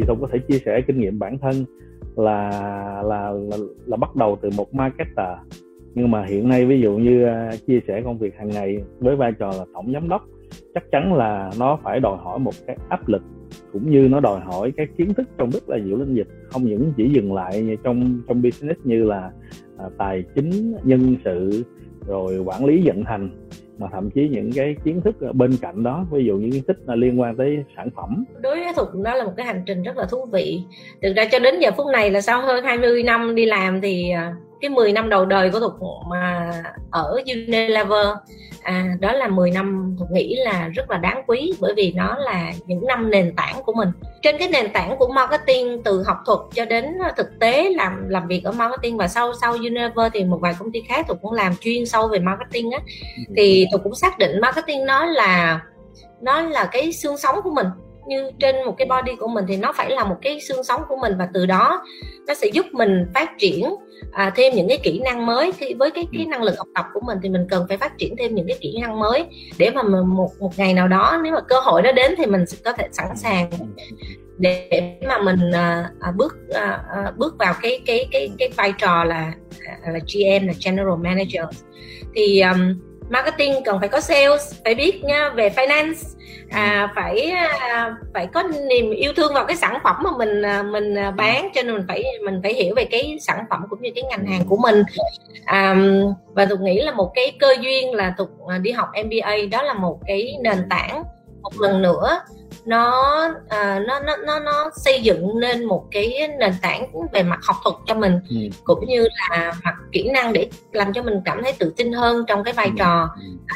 chị 0.00 0.06
Thục 0.06 0.20
có 0.20 0.28
thể 0.32 0.38
chia 0.38 0.58
sẻ 0.64 0.80
kinh 0.86 0.98
nghiệm 0.98 1.18
bản 1.18 1.38
thân 1.38 1.64
là 2.16 2.50
là 3.04 3.30
là, 3.30 3.56
là 3.86 3.96
bắt 3.96 4.16
đầu 4.16 4.38
từ 4.42 4.50
một 4.56 4.74
marketer. 4.74 5.38
Nhưng 5.94 6.10
mà 6.10 6.24
hiện 6.24 6.48
nay 6.48 6.66
ví 6.66 6.80
dụ 6.80 6.96
như 6.96 7.26
uh, 7.26 7.66
chia 7.66 7.80
sẻ 7.88 8.02
công 8.04 8.18
việc 8.18 8.34
hàng 8.38 8.48
ngày 8.48 8.78
với 9.00 9.16
vai 9.16 9.32
trò 9.32 9.52
là 9.58 9.64
tổng 9.74 9.92
giám 9.92 10.08
đốc 10.08 10.22
chắc 10.74 10.84
chắn 10.92 11.14
là 11.14 11.50
nó 11.58 11.78
phải 11.82 12.00
đòi 12.00 12.16
hỏi 12.16 12.38
một 12.38 12.52
cái 12.66 12.76
áp 12.88 13.08
lực 13.08 13.22
cũng 13.72 13.90
như 13.90 14.08
nó 14.08 14.20
đòi 14.20 14.40
hỏi 14.40 14.72
cái 14.76 14.86
kiến 14.98 15.14
thức 15.14 15.28
trong 15.38 15.50
rất 15.50 15.68
là 15.68 15.78
nhiều 15.78 15.96
lĩnh 15.96 16.14
vực 16.14 16.26
không 16.50 16.64
những 16.64 16.92
chỉ 16.96 17.08
dừng 17.08 17.32
lại 17.32 17.78
trong 17.84 18.20
trong 18.28 18.42
business 18.42 18.80
như 18.84 19.04
là 19.04 19.30
à, 19.78 19.84
tài 19.98 20.24
chính 20.34 20.74
nhân 20.84 21.16
sự 21.24 21.64
rồi 22.06 22.38
quản 22.38 22.64
lý 22.64 22.82
vận 22.84 23.02
hành 23.04 23.30
mà 23.80 23.86
thậm 23.92 24.10
chí 24.10 24.28
những 24.28 24.52
cái 24.52 24.76
kiến 24.84 25.00
thức 25.00 25.16
bên 25.32 25.50
cạnh 25.62 25.82
đó, 25.82 26.06
ví 26.12 26.24
dụ 26.24 26.36
những 26.36 26.50
kiến 26.50 26.62
thức 26.68 26.76
liên 26.86 27.20
quan 27.20 27.36
tới 27.36 27.64
sản 27.76 27.88
phẩm. 27.96 28.24
Đối 28.40 28.60
với 28.60 28.72
thục 28.76 28.88
đó 28.94 29.14
là 29.14 29.24
một 29.24 29.32
cái 29.36 29.46
hành 29.46 29.62
trình 29.66 29.82
rất 29.82 29.96
là 29.96 30.04
thú 30.10 30.26
vị. 30.32 30.60
Thực 31.02 31.12
ra 31.16 31.24
cho 31.32 31.38
đến 31.38 31.60
giờ 31.60 31.70
phút 31.76 31.86
này 31.92 32.10
là 32.10 32.20
sau 32.20 32.42
hơn 32.42 32.64
20 32.64 33.02
năm 33.02 33.34
đi 33.34 33.46
làm 33.46 33.80
thì 33.80 34.10
à, 34.10 34.34
cái 34.60 34.70
10 34.70 34.92
năm 34.92 35.08
đầu 35.08 35.24
đời 35.24 35.50
của 35.50 35.60
Thục 35.60 35.72
mà 36.10 36.52
ở 36.90 37.18
Unilever. 37.26 38.06
À, 38.62 38.96
đó 39.00 39.12
là 39.12 39.28
10 39.28 39.50
năm 39.50 39.96
Thục 39.98 40.10
nghĩ 40.10 40.36
là 40.36 40.68
rất 40.68 40.90
là 40.90 40.96
đáng 40.96 41.22
quý 41.26 41.52
bởi 41.60 41.74
vì 41.76 41.92
nó 41.96 42.16
là 42.18 42.52
những 42.66 42.86
năm 42.86 43.10
nền 43.10 43.34
tảng 43.36 43.62
của 43.62 43.72
mình. 43.72 43.88
Trên 44.22 44.38
cái 44.38 44.48
nền 44.48 44.72
tảng 44.72 44.96
của 44.98 45.08
marketing 45.08 45.82
từ 45.82 46.02
học 46.02 46.16
thuật 46.26 46.38
cho 46.54 46.64
đến 46.64 46.98
thực 47.16 47.38
tế 47.40 47.70
làm 47.70 48.08
làm 48.08 48.28
việc 48.28 48.44
ở 48.44 48.52
marketing 48.52 48.96
và 48.96 49.08
sau 49.08 49.32
sau 49.40 49.52
Unilever 49.52 50.12
thì 50.12 50.24
một 50.24 50.38
vài 50.40 50.54
công 50.58 50.72
ty 50.72 50.82
khác 50.88 51.06
Thục 51.08 51.22
cũng 51.22 51.32
làm 51.32 51.52
chuyên 51.60 51.86
sâu 51.86 52.08
về 52.08 52.18
marketing 52.18 52.70
á. 52.70 52.78
Thì 53.36 53.66
Thục 53.72 53.82
cũng 53.84 53.94
xác 53.94 54.18
định 54.18 54.40
marketing 54.40 54.84
nó 54.84 55.04
là 55.04 55.60
nó 56.20 56.40
là 56.40 56.68
cái 56.72 56.92
xương 56.92 57.16
sống 57.16 57.36
của 57.44 57.50
mình 57.50 57.66
như 58.10 58.30
trên 58.38 58.56
một 58.66 58.74
cái 58.78 58.88
body 58.88 59.16
của 59.16 59.28
mình 59.28 59.44
thì 59.48 59.56
nó 59.56 59.72
phải 59.72 59.90
là 59.90 60.04
một 60.04 60.16
cái 60.22 60.40
xương 60.40 60.64
sống 60.64 60.82
của 60.88 60.96
mình 60.96 61.12
và 61.18 61.28
từ 61.34 61.46
đó 61.46 61.84
nó 62.26 62.34
sẽ 62.34 62.46
giúp 62.46 62.66
mình 62.72 63.06
phát 63.14 63.30
triển 63.38 63.74
à, 64.12 64.32
thêm 64.36 64.54
những 64.54 64.68
cái 64.68 64.78
kỹ 64.82 65.00
năng 65.04 65.26
mới. 65.26 65.52
Thì 65.58 65.74
với 65.74 65.90
cái 65.90 66.06
cái 66.12 66.26
năng 66.26 66.42
lực 66.42 66.58
học 66.58 66.66
tập 66.74 66.86
của 66.94 67.00
mình 67.00 67.18
thì 67.22 67.28
mình 67.28 67.46
cần 67.50 67.66
phải 67.68 67.76
phát 67.76 67.98
triển 67.98 68.16
thêm 68.18 68.34
những 68.34 68.46
cái 68.48 68.56
kỹ 68.60 68.78
năng 68.80 69.00
mới 69.00 69.24
để 69.58 69.70
mà 69.70 69.82
một 69.82 70.30
một 70.38 70.58
ngày 70.58 70.74
nào 70.74 70.88
đó 70.88 71.20
nếu 71.24 71.32
mà 71.32 71.40
cơ 71.40 71.60
hội 71.60 71.82
nó 71.82 71.92
đến 71.92 72.14
thì 72.18 72.26
mình 72.26 72.46
sẽ 72.46 72.58
có 72.64 72.72
thể 72.72 72.88
sẵn 72.92 73.16
sàng 73.16 73.50
để 74.38 74.68
mà 75.08 75.18
mình 75.18 75.52
à, 75.52 75.90
à, 76.00 76.10
bước 76.16 76.36
à, 76.54 76.80
à, 76.94 77.12
bước 77.16 77.38
vào 77.38 77.54
cái 77.62 77.80
cái 77.86 78.06
cái 78.12 78.30
cái 78.38 78.48
vai 78.56 78.72
trò 78.78 79.04
là 79.04 79.32
là 79.86 79.98
GM 80.14 80.46
là 80.46 80.52
General 80.64 80.96
Manager. 80.98 81.44
Thì 82.14 82.40
um, 82.40 82.74
marketing 83.10 83.64
cần 83.64 83.80
phải 83.80 83.88
có 83.88 84.00
sales 84.00 84.54
phải 84.64 84.74
biết 84.74 85.04
nha 85.04 85.28
về 85.28 85.48
finance. 85.48 86.16
À, 86.50 86.92
phải 86.94 87.30
à, 87.30 87.96
phải 88.14 88.26
có 88.26 88.42
niềm 88.42 88.90
yêu 88.90 89.12
thương 89.16 89.34
vào 89.34 89.46
cái 89.46 89.56
sản 89.56 89.78
phẩm 89.84 89.96
mà 90.02 90.10
mình 90.18 90.42
à, 90.42 90.62
mình 90.62 90.94
à, 90.94 91.10
bán. 91.10 91.48
Cho 91.54 91.62
nên 91.62 91.74
mình 91.74 91.84
phải 91.88 92.04
mình 92.24 92.40
phải 92.42 92.54
hiểu 92.54 92.74
về 92.76 92.84
cái 92.84 93.18
sản 93.20 93.44
phẩm 93.50 93.66
cũng 93.70 93.82
như 93.82 93.90
cái 93.94 94.04
ngành 94.10 94.26
hàng 94.26 94.44
của 94.48 94.56
mình. 94.56 94.82
À, 95.44 95.76
và 96.26 96.44
tôi 96.44 96.58
nghĩ 96.58 96.80
là 96.80 96.92
một 96.92 97.12
cái 97.14 97.32
cơ 97.38 97.54
duyên 97.60 97.94
là 97.94 98.14
tục 98.18 98.30
đi 98.62 98.70
học 98.70 98.88
MBA 99.04 99.36
đó 99.50 99.62
là 99.62 99.74
một 99.74 99.98
cái 100.06 100.36
nền 100.42 100.68
tảng 100.70 101.04
một 101.42 101.52
lần 101.60 101.82
nữa 101.82 102.20
nó 102.66 102.92
à, 103.48 103.80
nó 103.88 104.00
nó 104.00 104.16
nó 104.26 104.40
nó 104.40 104.70
xây 104.74 105.02
dựng 105.02 105.40
nên 105.40 105.64
một 105.64 105.84
cái 105.90 106.28
nền 106.38 106.52
tảng 106.62 106.86
về 107.12 107.22
mặt 107.22 107.38
học 107.42 107.56
thuật 107.64 107.74
cho 107.86 107.94
mình 107.94 108.12
ừ. 108.30 108.36
cũng 108.64 108.84
như 108.86 109.08
là 109.30 109.52
mặt 109.64 109.74
kỹ 109.92 110.10
năng 110.14 110.32
để 110.32 110.48
làm 110.72 110.92
cho 110.92 111.02
mình 111.02 111.14
cảm 111.24 111.42
thấy 111.42 111.52
tự 111.58 111.72
tin 111.76 111.92
hơn 111.92 112.24
trong 112.28 112.44
cái 112.44 112.54
vai 112.54 112.66
ừ. 112.66 112.72
trò 112.78 113.08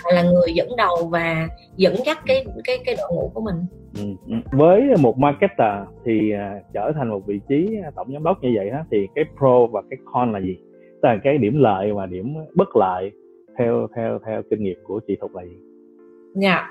ừ. 0.04 0.14
là 0.14 0.22
người 0.22 0.52
dẫn 0.54 0.68
đầu 0.76 1.08
và 1.10 1.48
dẫn 1.76 1.94
dắt 2.06 2.18
cái 2.26 2.46
cái 2.64 2.78
cái 2.84 2.96
đội 2.98 3.10
ngũ 3.14 3.30
của 3.34 3.40
mình 3.40 3.56
ừ. 3.96 4.04
ừ. 4.28 4.34
với 4.58 4.82
một 5.00 5.18
marketer 5.18 5.88
thì 6.04 6.32
uh, 6.34 6.62
trở 6.74 6.92
thành 6.94 7.10
một 7.10 7.20
vị 7.26 7.40
trí 7.48 7.76
tổng 7.96 8.12
giám 8.12 8.24
đốc 8.24 8.42
như 8.42 8.52
vậy 8.56 8.70
đó 8.70 8.78
thì 8.90 8.98
cái 9.14 9.24
pro 9.38 9.66
và 9.66 9.82
cái 9.90 9.98
con 10.12 10.32
là 10.32 10.40
gì 10.40 10.56
tức 11.02 11.08
là 11.08 11.16
cái 11.24 11.38
điểm 11.38 11.58
lợi 11.58 11.92
và 11.92 12.06
điểm 12.06 12.34
bất 12.54 12.76
lợi 12.76 13.10
theo 13.58 13.88
theo 13.96 14.18
theo 14.26 14.42
kinh 14.50 14.62
nghiệm 14.62 14.78
của 14.84 15.00
chị 15.06 15.16
Thục 15.20 15.34
là 15.34 15.42
gì? 15.42 15.56
Dạ. 16.34 16.54
Yeah 16.54 16.64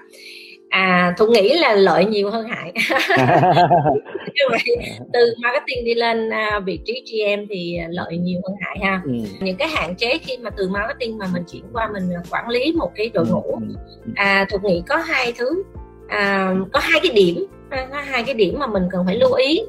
à 0.73 1.13
thu 1.17 1.27
nghĩ 1.27 1.53
là 1.53 1.75
lợi 1.75 2.05
nhiều 2.05 2.29
hơn 2.29 2.47
hại 2.47 2.73
như 4.33 4.43
vậy 4.49 4.77
từ 5.13 5.33
marketing 5.43 5.85
đi 5.85 5.93
lên 5.93 6.29
uh, 6.29 6.63
vị 6.65 6.79
trí 6.85 7.03
GM 7.11 7.45
thì 7.49 7.79
lợi 7.89 8.17
nhiều 8.17 8.41
hơn 8.47 8.55
hại 8.61 8.77
ha 8.81 9.01
ừ. 9.05 9.11
những 9.39 9.55
cái 9.57 9.67
hạn 9.67 9.95
chế 9.95 10.17
khi 10.17 10.37
mà 10.37 10.49
từ 10.49 10.69
marketing 10.69 11.17
mà 11.17 11.25
mình 11.33 11.43
chuyển 11.51 11.63
qua 11.73 11.89
mình 11.93 12.09
quản 12.29 12.49
lý 12.49 12.73
một 12.77 12.91
cái 12.95 13.09
đội 13.13 13.25
ngũ 13.27 13.41
ừ, 13.41 13.65
ừ, 13.67 13.75
ừ. 14.05 14.11
à 14.15 14.45
thu 14.49 14.57
nghĩ 14.63 14.83
có 14.87 14.97
hai 14.97 15.33
thứ 15.37 15.63
à, 16.07 16.53
có 16.73 16.79
hai 16.79 16.99
cái 17.03 17.11
điểm 17.11 17.45
có 17.69 18.01
hai 18.05 18.23
cái 18.23 18.33
điểm 18.33 18.59
mà 18.59 18.67
mình 18.67 18.83
cần 18.91 19.05
phải 19.05 19.15
lưu 19.15 19.33
ý 19.33 19.61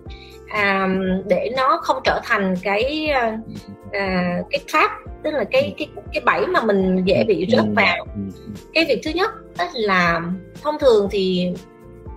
à, 0.49 0.89
để 1.27 1.51
nó 1.57 1.81
không 1.83 1.97
trở 2.05 2.21
thành 2.25 2.55
cái 2.63 3.09
à, 3.93 4.43
cái 4.51 4.61
trap 4.67 4.91
tức 5.25 5.31
là 5.31 5.45
cái 5.45 5.75
cái 5.79 5.89
cái 6.13 6.23
bẫy 6.27 6.47
mà 6.47 6.63
mình 6.65 7.05
dễ 7.05 7.25
bị 7.25 7.47
rớt 7.51 7.65
vào. 7.75 8.07
cái 8.73 8.85
việc 8.89 9.01
thứ 9.05 9.11
nhất 9.11 9.31
là 9.75 10.23
thông 10.63 10.79
thường 10.79 11.09
thì 11.11 11.51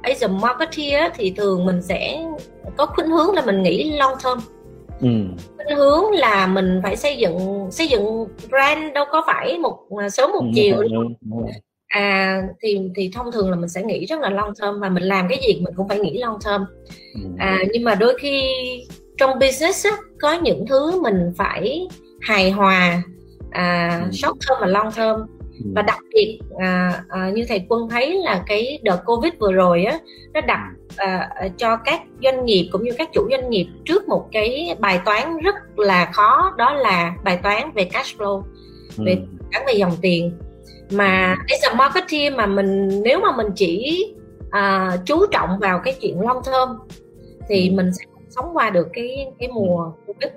as 0.02 0.24
a 0.24 0.28
marketer 0.28 1.12
thì 1.16 1.32
thường 1.38 1.66
mình 1.66 1.82
sẽ 1.82 2.26
có 2.78 2.86
khuynh 2.86 3.10
hướng 3.10 3.34
là 3.36 3.46
mình 3.46 3.64
nghĩ 3.64 3.92
long 3.98 4.14
term. 4.24 4.40
Ừ. 5.02 5.08
khuynh 5.56 5.78
hướng 5.78 6.12
là 6.12 6.48
mình 6.48 6.80
phải 6.84 6.96
xây 6.96 7.18
dựng 7.18 7.68
xây 7.72 7.88
dựng 7.88 8.28
brand 8.50 8.94
đâu 8.94 9.06
có 9.12 9.24
phải 9.28 9.58
một 9.58 9.78
à, 9.98 10.10
sớm 10.10 10.32
một 10.32 10.42
ừ, 10.42 10.52
chiều 10.56 10.84
đúng, 10.84 11.14
à 11.88 12.42
thì 12.62 12.80
thì 12.96 13.12
thông 13.14 13.32
thường 13.32 13.50
là 13.50 13.56
mình 13.56 13.70
sẽ 13.70 13.84
nghĩ 13.84 14.06
rất 14.06 14.20
là 14.20 14.30
long 14.30 14.54
term 14.62 14.80
và 14.80 14.90
mình 14.90 15.04
làm 15.04 15.28
cái 15.30 15.40
gì 15.48 15.62
mình 15.62 15.74
cũng 15.78 15.88
phải 15.88 16.00
nghĩ 16.00 16.18
long 16.18 16.38
term. 16.46 16.62
Ừ. 17.14 17.22
à 17.38 17.64
nhưng 17.72 17.84
mà 17.84 17.96
đôi 17.96 18.18
khi 18.20 18.42
trong 19.18 19.40
business 19.40 19.86
á, 19.86 19.92
có 20.20 20.34
những 20.34 20.66
thứ 20.70 21.02
mình 21.02 21.32
phải 21.38 21.88
hài 22.22 22.52
hòa 22.52 23.02
à, 23.52 24.02
ừ. 24.06 24.12
short 24.12 24.38
term 24.48 24.62
và 24.62 24.68
long 24.68 24.92
term. 24.92 25.20
Ừ. 25.64 25.72
và 25.76 25.82
đặc 25.82 26.00
biệt 26.14 26.40
à, 26.60 27.04
à, 27.10 27.30
như 27.30 27.46
thầy 27.48 27.66
quân 27.70 27.90
thấy 27.90 28.14
là 28.24 28.44
cái 28.48 28.80
đợt 28.84 29.02
covid 29.06 29.34
vừa 29.40 29.52
rồi 29.52 29.84
á 29.84 30.00
nó 30.34 30.42
đặt 30.42 30.60
à, 30.96 31.30
cho 31.58 31.76
các 31.76 32.02
doanh 32.24 32.46
nghiệp 32.46 32.70
cũng 32.72 32.84
như 32.84 32.92
các 32.98 33.10
chủ 33.14 33.28
doanh 33.32 33.50
nghiệp 33.50 33.68
trước 33.86 34.08
một 34.08 34.28
cái 34.32 34.76
bài 34.80 35.00
toán 35.06 35.38
rất 35.38 35.56
là 35.78 36.12
khó 36.14 36.54
đó 36.58 36.74
là 36.74 37.16
bài 37.24 37.40
toán 37.44 37.72
về 37.76 37.84
cash 37.84 38.18
flow 38.18 38.44
về 38.98 39.18
toán 39.52 39.66
về 39.68 39.74
dòng 39.74 39.94
tiền. 40.02 40.38
Mà 40.92 41.36
as 41.48 41.72
a 41.72 41.74
marketer 41.74 42.34
mà 42.34 42.46
mình 42.46 43.02
nếu 43.04 43.20
mà 43.20 43.38
mình 43.38 43.48
chỉ 43.56 44.06
à, 44.52 44.98
chú 45.06 45.26
trọng 45.32 45.60
vào 45.60 45.80
cái 45.80 45.94
chuyện 46.02 46.22
long 46.22 46.44
term 46.46 46.70
thì 47.50 47.70
mình 47.70 47.94
sẽ 47.94 48.06
sống 48.30 48.46
qua 48.54 48.70
được 48.70 48.88
cái 48.94 49.28
cái 49.40 49.50
mùa 49.54 49.92
covid 50.08 50.32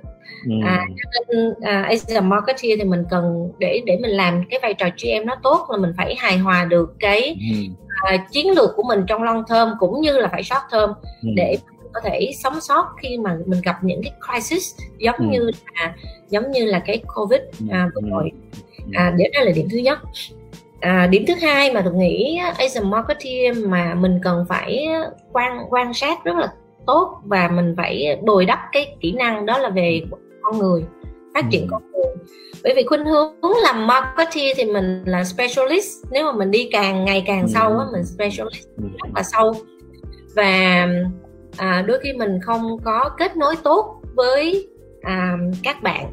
ừ. 0.44 0.52
à 0.64 0.86
nên 1.28 1.54
à, 1.62 1.82
as 1.82 2.10
a 2.14 2.20
marketer 2.20 2.78
thì 2.78 2.84
mình 2.84 3.04
cần 3.10 3.52
để 3.58 3.82
để 3.86 3.98
mình 4.02 4.10
làm 4.10 4.44
cái 4.50 4.60
vai 4.62 4.74
trò 4.74 4.86
GM 5.02 5.26
nó 5.26 5.36
tốt 5.42 5.66
là 5.70 5.76
mình 5.76 5.92
phải 5.96 6.14
hài 6.18 6.38
hòa 6.38 6.64
được 6.64 6.94
cái 6.98 7.36
ừ. 7.52 7.56
à, 8.04 8.26
chiến 8.30 8.50
lược 8.50 8.70
của 8.76 8.82
mình 8.82 9.04
trong 9.08 9.22
long 9.22 9.44
term 9.48 9.68
cũng 9.78 10.00
như 10.00 10.18
là 10.18 10.28
phải 10.28 10.42
short 10.42 10.62
term 10.72 10.90
ừ. 11.22 11.28
để 11.36 11.58
có 11.92 12.00
thể 12.04 12.30
sống 12.34 12.60
sót 12.60 12.86
khi 13.02 13.18
mà 13.18 13.38
mình 13.46 13.60
gặp 13.64 13.84
những 13.84 14.02
cái 14.02 14.12
crisis 14.26 14.74
giống 14.98 15.16
ừ. 15.18 15.26
như 15.30 15.50
là 15.74 15.94
giống 16.28 16.50
như 16.50 16.64
là 16.64 16.78
cái 16.78 17.02
covid 17.14 17.40
à, 17.70 17.88
vừa 17.94 18.08
rồi 18.10 18.30
à, 18.92 19.14
để 19.16 19.30
đó 19.34 19.40
là 19.40 19.52
điểm 19.52 19.68
thứ 19.70 19.78
nhất 19.78 19.98
à, 20.80 21.06
điểm 21.06 21.24
thứ 21.28 21.34
hai 21.42 21.72
mà 21.72 21.82
tôi 21.84 21.94
nghĩ 21.94 22.40
as 22.58 22.78
a 22.78 22.80
marketer 22.80 23.66
mà 23.66 23.94
mình 23.94 24.20
cần 24.22 24.44
phải 24.48 24.86
quan 25.32 25.58
quan 25.70 25.94
sát 25.94 26.24
rất 26.24 26.36
là 26.36 26.52
tốt 26.86 27.20
và 27.24 27.48
mình 27.48 27.74
phải 27.76 28.18
bồi 28.22 28.46
đắp 28.46 28.58
cái 28.72 28.96
kỹ 29.00 29.12
năng 29.12 29.46
đó 29.46 29.58
là 29.58 29.68
về 29.68 30.02
con 30.42 30.58
người 30.58 30.84
phát 31.34 31.44
triển 31.50 31.66
con 31.70 31.82
người. 31.92 32.14
Bởi 32.62 32.72
vì 32.76 32.84
khuynh 32.84 33.04
hướng 33.04 33.52
làm 33.62 33.86
marketing 33.86 34.54
thì 34.56 34.64
mình 34.64 35.02
là 35.06 35.24
specialist. 35.24 36.04
Nếu 36.10 36.24
mà 36.24 36.32
mình 36.32 36.50
đi 36.50 36.68
càng 36.72 37.04
ngày 37.04 37.22
càng 37.26 37.48
sâu 37.48 37.78
á 37.78 37.84
mình 37.92 38.04
specialist 38.04 38.68
rất 38.78 39.10
là 39.14 39.22
sâu. 39.22 39.54
Và 40.34 40.86
à, 41.56 41.84
đôi 41.86 41.98
khi 42.02 42.12
mình 42.12 42.40
không 42.42 42.78
có 42.84 43.10
kết 43.18 43.36
nối 43.36 43.54
tốt 43.62 44.00
với 44.14 44.68
à, 45.02 45.36
các 45.62 45.82
bạn 45.82 46.12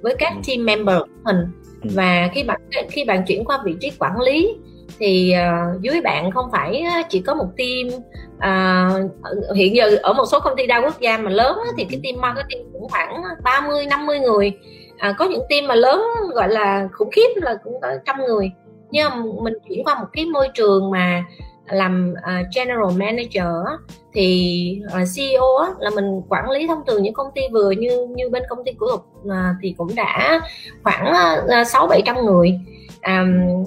với 0.00 0.14
các 0.18 0.32
team 0.48 0.64
member 0.64 0.98
của 0.98 1.06
mình. 1.24 1.36
Và 1.82 2.30
khi 2.34 2.42
bạn 2.42 2.60
khi 2.90 3.04
bạn 3.04 3.24
chuyển 3.26 3.44
qua 3.44 3.62
vị 3.64 3.76
trí 3.80 3.92
quản 3.98 4.20
lý 4.20 4.54
thì 4.98 5.34
uh, 5.34 5.82
dưới 5.82 6.00
bạn 6.00 6.30
không 6.30 6.50
phải 6.52 6.84
chỉ 7.08 7.20
có 7.20 7.34
một 7.34 7.48
team 7.56 8.00
à, 8.38 8.88
hiện 9.54 9.76
giờ 9.76 9.98
ở 10.02 10.12
một 10.12 10.24
số 10.32 10.40
công 10.40 10.56
ty 10.56 10.66
đa 10.66 10.80
quốc 10.80 11.00
gia 11.00 11.18
mà 11.18 11.30
lớn 11.30 11.58
thì 11.76 11.86
cái 11.90 12.00
team 12.04 12.20
marketing 12.20 12.72
cũng 12.72 12.88
khoảng 12.88 13.22
30 13.42 13.86
50 13.86 14.18
người. 14.18 14.52
À, 14.98 15.14
có 15.18 15.24
những 15.24 15.42
team 15.48 15.66
mà 15.66 15.74
lớn 15.74 16.02
gọi 16.34 16.48
là 16.48 16.88
khủng 16.92 17.10
khiếp 17.10 17.28
là 17.36 17.54
cũng 17.64 17.80
có 17.82 17.88
trăm 18.04 18.16
người. 18.26 18.50
Nhưng 18.90 19.10
mà 19.10 19.16
mình 19.42 19.54
chuyển 19.68 19.84
qua 19.84 19.94
một 19.94 20.06
cái 20.12 20.26
môi 20.26 20.48
trường 20.54 20.90
mà 20.90 21.24
làm 21.68 22.14
uh, 22.18 22.46
general 22.54 22.96
manager 22.96 23.46
thì 24.12 24.80
uh, 24.86 25.08
CEO 25.16 25.56
á, 25.56 25.68
là 25.78 25.90
mình 25.90 26.22
quản 26.28 26.50
lý 26.50 26.66
thông 26.66 26.82
thường 26.86 27.02
những 27.02 27.14
công 27.14 27.30
ty 27.34 27.42
vừa 27.52 27.70
như 27.70 28.06
như 28.16 28.28
bên 28.28 28.42
công 28.48 28.64
ty 28.64 28.72
của 28.72 28.86
Lục 28.86 29.06
uh, 29.22 29.56
thì 29.62 29.74
cũng 29.78 29.94
đã 29.94 30.40
khoảng 30.82 31.14
sáu 31.66 31.86
bảy 31.86 32.02
trăm 32.06 32.16
người 32.24 32.58
um, 33.06 33.64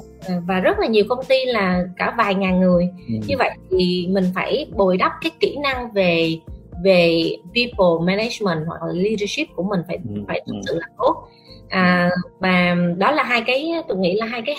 và 0.48 0.60
rất 0.60 0.80
là 0.80 0.88
nhiều 0.88 1.06
công 1.10 1.26
ty 1.26 1.46
là 1.46 1.84
cả 1.98 2.14
vài 2.18 2.36
ngàn 2.36 2.60
người 2.60 2.90
ừ. 3.08 3.14
như 3.28 3.36
vậy 3.38 3.52
thì 3.72 4.08
mình 4.10 4.26
phải 4.36 4.68
bồi 4.76 4.98
đắp 4.98 5.12
cái 5.22 5.32
kỹ 5.40 5.58
năng 5.64 5.92
về 5.92 6.40
về 6.84 7.32
people 7.56 8.06
management 8.06 8.68
hoặc 8.68 8.82
là 8.84 8.94
leadership 8.94 9.56
của 9.56 9.64
mình 9.64 9.82
phải 9.88 9.98
ừ. 10.16 10.22
phải 10.28 10.42
thực 10.48 10.56
sự 10.68 10.76
là 10.80 10.88
tốt 10.98 11.28
à, 11.70 12.10
và 12.40 12.76
đó 12.98 13.12
là 13.12 13.24
hai 13.24 13.42
cái 13.48 13.72
tôi 13.88 13.98
nghĩ 13.98 14.16
là 14.16 14.26
hai 14.26 14.42
cái 14.46 14.56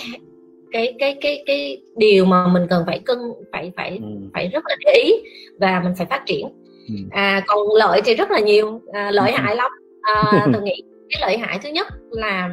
cái 0.71 0.95
cái 0.99 1.17
cái 1.21 1.43
cái 1.45 1.81
điều 1.95 2.25
mà 2.25 2.47
mình 2.47 2.67
cần 2.69 2.83
phải 2.87 2.99
cân 2.99 3.17
phải 3.51 3.71
phải 3.75 3.89
ừ. 4.01 4.07
phải 4.33 4.47
rất 4.47 4.63
là 4.67 4.75
để 4.85 4.93
ý 5.03 5.13
và 5.59 5.81
mình 5.83 5.93
phải 5.97 6.07
phát 6.09 6.23
triển 6.25 6.47
ừ. 6.87 6.95
à, 7.11 7.43
còn 7.47 7.59
lợi 7.75 8.01
thì 8.05 8.15
rất 8.15 8.31
là 8.31 8.39
nhiều 8.39 8.81
à, 8.93 9.11
lợi 9.11 9.31
hại 9.31 9.55
lắm 9.55 9.71
à, 10.01 10.45
tôi 10.53 10.61
nghĩ 10.61 10.83
cái 11.09 11.21
lợi 11.21 11.37
hại 11.37 11.59
thứ 11.63 11.69
nhất 11.69 11.87
là 12.11 12.49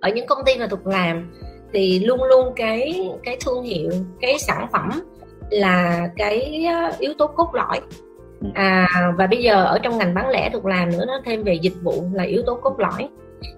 ở 0.00 0.10
những 0.10 0.26
công 0.26 0.38
ty 0.46 0.58
mà 0.58 0.66
tục 0.66 0.86
làm 0.86 1.30
thì 1.72 1.98
luôn 1.98 2.22
luôn 2.22 2.52
cái 2.56 3.08
cái 3.24 3.36
thương 3.46 3.62
hiệu 3.62 3.90
cái 4.20 4.38
sản 4.38 4.66
phẩm 4.72 4.90
là 5.50 6.08
cái 6.16 6.66
yếu 6.98 7.12
tố 7.18 7.26
cốt 7.26 7.54
lõi 7.54 7.80
ừ. 8.40 8.48
à, 8.54 8.88
và 9.18 9.26
bây 9.26 9.42
giờ 9.42 9.64
ở 9.64 9.78
trong 9.78 9.98
ngành 9.98 10.14
bán 10.14 10.28
lẻ 10.30 10.50
thuộc 10.52 10.66
làm 10.66 10.90
nữa 10.92 11.04
nó 11.06 11.20
thêm 11.24 11.42
về 11.42 11.54
dịch 11.54 11.82
vụ 11.82 12.04
là 12.12 12.24
yếu 12.24 12.42
tố 12.46 12.54
cốt 12.54 12.74
lõi 12.78 13.08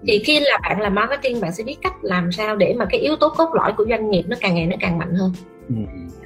thì 0.07 0.21
khi 0.25 0.39
là 0.39 0.57
bạn 0.61 0.81
làm 0.81 0.95
marketing 0.95 1.41
bạn 1.41 1.51
sẽ 1.51 1.63
biết 1.63 1.77
cách 1.81 1.93
làm 2.01 2.31
sao 2.31 2.55
để 2.55 2.73
mà 2.77 2.85
cái 2.85 2.99
yếu 2.99 3.15
tố 3.15 3.29
cốt 3.29 3.49
lõi 3.53 3.73
của 3.77 3.85
doanh 3.89 4.09
nghiệp 4.09 4.23
nó 4.27 4.37
càng 4.41 4.55
ngày 4.55 4.65
nó 4.65 4.75
càng 4.79 4.97
mạnh 4.97 5.15
hơn. 5.15 5.33
Ừ. 5.69 5.75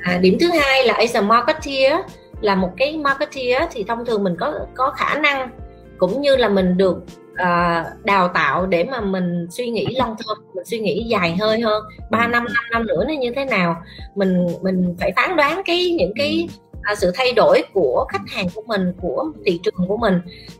à, 0.04 0.18
điểm 0.18 0.38
thứ 0.40 0.50
hai 0.62 0.86
là 0.86 0.94
as 0.94 1.16
a 1.16 1.22
marketeer 1.22 1.94
là 2.42 2.56
một 2.56 2.69
cái 2.78 2.98
marketeer 2.98 3.63
thì 3.72 3.84
thông 3.84 4.06
thường 4.06 4.24
mình 4.24 4.36
có 4.40 4.54
có 4.74 4.92
khả 4.92 5.16
năng 5.16 5.50
cũng 5.98 6.22
như 6.22 6.36
là 6.36 6.50
mình 6.50 6.78
được 6.78 6.98
uh, 7.31 8.04
đào 8.04 8.28
tạo 8.28 8.66
để 8.66 8.84
mà 8.84 9.02
mình 9.02 9.48
suy 9.50 9.69
nghĩ 9.69 9.86
long 9.96 10.16
term 10.18 10.56
mình 10.56 10.66
suy 10.66 10.80
nghĩ 10.80 11.06
dài 11.08 11.36
hơi 11.40 11.62
hơn. 11.62 11.84
3 12.12 12.28
năm 12.28 12.44
5 12.44 12.54
năm 12.72 12.88
nữa 12.88 13.06
nó 13.08 13.13
như 13.13 13.31
thế 13.36 13.46
nào 13.46 13.75
mình 14.16 14.48
mình 14.62 14.96
phải 15.00 15.12
phán 15.16 15.36
đoán 15.36 15.62
cái 15.66 15.92
những 15.92 16.13
cái 16.16 16.48
À, 16.86 16.96
sự 16.96 17.12
thay 17.16 17.34
đổi 17.36 17.64
của 17.74 18.06
khách 18.10 18.22
hàng 18.28 18.48
của 18.56 18.64
mình 18.68 18.94
của 19.02 19.32
thị 19.46 19.60
trường 19.64 19.88
của 19.88 19.98
mình 19.98 20.14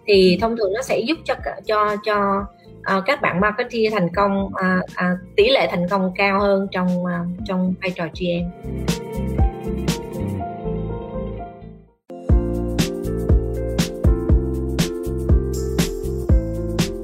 thì 0.06 0.38
thông 0.42 0.58
thường 0.58 0.74
nó 0.74 0.82
sẽ 0.82 1.00
giúp 1.00 1.18
cho 1.24 1.36
cho 1.66 1.96
cho 2.06 2.46
uh, 2.98 3.04
các 3.06 3.22
bạn 3.22 3.40
marketing 3.40 3.92
thành 3.92 4.10
công 4.16 4.46
uh, 4.46 4.84
uh, 4.84 5.36
tỷ 5.36 5.50
lệ 5.50 5.68
thành 5.72 5.88
công 5.90 6.12
cao 6.16 6.40
hơn 6.40 6.68
trong 6.72 7.04
uh, 7.04 7.46
trong 7.46 7.74
vai 7.82 7.92
trò 7.96 8.06
GM. 8.20 8.50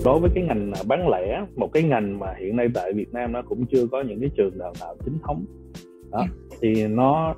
đối 0.05 0.19
với 0.19 0.29
cái 0.35 0.43
ngành 0.43 0.73
bán 0.87 1.09
lẻ 1.09 1.45
một 1.55 1.69
cái 1.73 1.83
ngành 1.83 2.19
mà 2.19 2.33
hiện 2.39 2.55
nay 2.55 2.67
tại 2.73 2.93
Việt 2.93 3.13
Nam 3.13 3.31
nó 3.31 3.41
cũng 3.41 3.65
chưa 3.71 3.87
có 3.91 4.03
những 4.07 4.19
cái 4.19 4.29
trường 4.37 4.57
đào 4.57 4.73
tạo 4.79 4.95
chính 5.05 5.17
thống 5.27 5.45
đó 6.11 6.25
thì 6.61 6.87
nó 6.87 7.35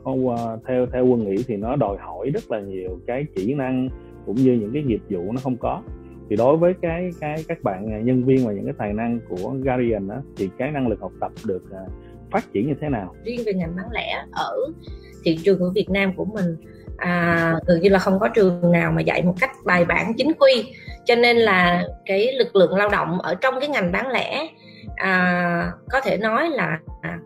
theo 0.68 0.86
theo 0.94 1.06
quân 1.06 1.24
nghĩ 1.24 1.44
thì 1.48 1.58
nó 1.58 1.76
đòi 1.76 1.98
hỏi 1.98 2.30
rất 2.30 2.52
là 2.52 2.60
nhiều 2.60 3.00
cái 3.08 3.26
kỹ 3.36 3.54
năng 3.54 3.90
cũng 4.26 4.36
như 4.36 4.54
những 4.54 4.72
cái 4.74 4.84
nghiệp 4.84 5.02
vụ 5.10 5.32
nó 5.32 5.42
không 5.44 5.58
có. 5.58 5.82
Thì 6.30 6.36
đối 6.36 6.58
với 6.58 6.74
cái 6.82 7.10
cái 7.20 7.44
các 7.48 7.64
bạn 7.64 8.06
nhân 8.06 8.24
viên 8.24 8.48
và 8.48 8.54
những 8.54 8.66
cái 8.66 8.74
tài 8.78 8.94
năng 8.94 9.20
của 9.30 9.54
Guardian 9.64 10.08
đó 10.08 10.16
thì 10.38 10.50
cái 10.58 10.72
năng 10.72 10.88
lực 10.88 11.02
học 11.02 11.12
tập 11.20 11.32
được 11.46 11.64
uh, 11.66 11.92
phát 12.32 12.54
triển 12.54 12.68
như 12.68 12.74
thế 12.82 12.90
nào? 12.90 13.16
Riêng 13.24 13.40
về 13.46 13.54
ngành 13.54 13.76
bán 13.76 13.86
lẻ 13.92 14.26
ở 14.32 14.58
thị 15.24 15.40
trường 15.44 15.60
của 15.60 15.72
Việt 15.76 15.90
Nam 15.90 16.14
của 16.16 16.26
mình 16.26 16.56
à, 16.98 17.56
gần 17.68 17.82
như 17.82 17.90
là 17.90 18.00
không 18.00 18.20
có 18.20 18.28
trường 18.28 18.72
nào 18.72 18.92
mà 18.92 19.02
dạy 19.02 19.24
một 19.24 19.34
cách 19.40 19.52
bài 19.66 19.86
bản 19.86 20.14
chính 20.18 20.32
quy. 20.40 20.74
Cho 21.06 21.16
nên 21.16 21.38
là 21.38 21.84
cái 22.06 22.34
lực 22.34 22.56
lượng 22.56 22.76
lao 22.76 22.90
động 22.90 23.20
ở 23.22 23.36
trong 23.36 23.60
cái 23.60 23.70
ngành 23.70 23.92
bán 23.92 24.10
lẻ 24.10 24.48
à, 24.96 25.72
có 25.90 26.02
thể 26.02 26.18
nói 26.18 26.50
là 26.50 26.80
à, 27.02 27.20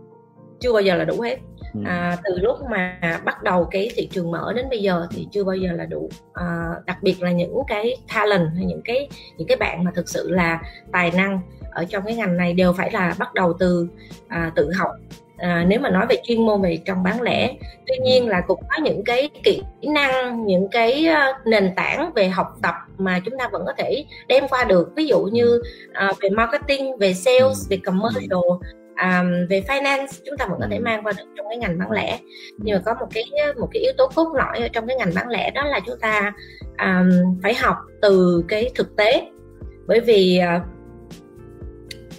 chưa 0.59 0.73
bao 0.73 0.81
giờ 0.81 0.95
là 0.95 1.05
đủ 1.05 1.21
hết. 1.21 1.37
Ừ. 1.73 1.81
à, 1.85 2.17
từ 2.23 2.39
lúc 2.39 2.57
mà 2.71 2.99
bắt 3.25 3.43
đầu 3.43 3.67
cái 3.71 3.89
thị 3.95 4.07
trường 4.11 4.31
mở 4.31 4.53
đến 4.55 4.65
bây 4.69 4.79
giờ 4.79 5.07
thì 5.11 5.27
chưa 5.31 5.43
bao 5.43 5.55
giờ 5.55 5.71
là 5.71 5.85
đủ. 5.85 6.09
À, 6.33 6.69
đặc 6.85 6.97
biệt 7.01 7.21
là 7.21 7.31
những 7.31 7.61
cái 7.67 7.97
talent 8.15 8.49
hay 8.55 8.65
những 8.65 8.81
cái 8.85 9.09
những 9.37 9.47
cái 9.47 9.57
bạn 9.57 9.83
mà 9.83 9.91
thực 9.95 10.09
sự 10.09 10.29
là 10.29 10.61
tài 10.91 11.11
năng 11.11 11.39
ở 11.71 11.85
trong 11.85 12.03
cái 12.05 12.15
ngành 12.15 12.37
này 12.37 12.53
đều 12.53 12.73
phải 12.73 12.91
là 12.91 13.15
bắt 13.19 13.33
đầu 13.33 13.53
từ 13.59 13.87
à, 14.27 14.51
tự 14.55 14.71
học. 14.71 14.91
À, 15.37 15.65
nếu 15.67 15.79
mà 15.79 15.89
nói 15.89 16.05
về 16.09 16.15
chuyên 16.23 16.45
môn 16.45 16.61
về 16.61 16.79
trong 16.85 17.03
bán 17.03 17.21
lẻ 17.21 17.55
tuy 17.87 17.95
nhiên 18.03 18.27
là 18.27 18.41
cũng 18.41 18.59
có 18.69 18.83
những 18.83 19.03
cái 19.03 19.29
kỹ 19.43 19.61
năng 19.81 20.45
những 20.45 20.67
cái 20.71 21.07
nền 21.45 21.75
tảng 21.75 22.11
về 22.15 22.29
học 22.29 22.47
tập 22.61 22.75
mà 22.97 23.19
chúng 23.25 23.37
ta 23.39 23.49
vẫn 23.51 23.63
có 23.65 23.73
thể 23.77 24.05
đem 24.27 24.47
qua 24.47 24.63
được. 24.63 24.91
Ví 24.95 25.07
dụ 25.07 25.23
như 25.23 25.61
à, 25.93 26.11
về 26.21 26.29
marketing 26.29 26.97
về 26.97 27.13
sales 27.13 27.69
về 27.69 27.77
commercial 27.85 28.39
um, 29.01 29.47
về 29.49 29.63
finance 29.67 30.07
chúng 30.25 30.37
ta 30.37 30.45
vẫn 30.45 30.59
có 30.61 30.67
thể 30.71 30.79
mang 30.79 31.03
qua 31.03 31.13
được 31.17 31.23
trong 31.37 31.45
cái 31.49 31.57
ngành 31.57 31.79
bán 31.79 31.91
lẻ. 31.91 32.19
Nhưng 32.57 32.75
mà 32.75 32.81
có 32.85 32.93
một 32.99 33.07
cái 33.13 33.23
một 33.59 33.69
cái 33.73 33.83
yếu 33.83 33.91
tố 33.97 34.07
cốt 34.15 34.33
lõi 34.35 34.59
ở 34.59 34.67
trong 34.67 34.87
cái 34.87 34.97
ngành 34.97 35.11
bán 35.15 35.29
lẻ 35.29 35.51
đó 35.51 35.63
là 35.65 35.79
chúng 35.85 35.99
ta 35.99 36.33
um, 36.79 37.39
phải 37.43 37.53
học 37.53 37.77
từ 38.01 38.43
cái 38.47 38.69
thực 38.75 38.95
tế. 38.95 39.27
Bởi 39.87 39.99
vì 39.99 40.39
uh, 40.57 40.61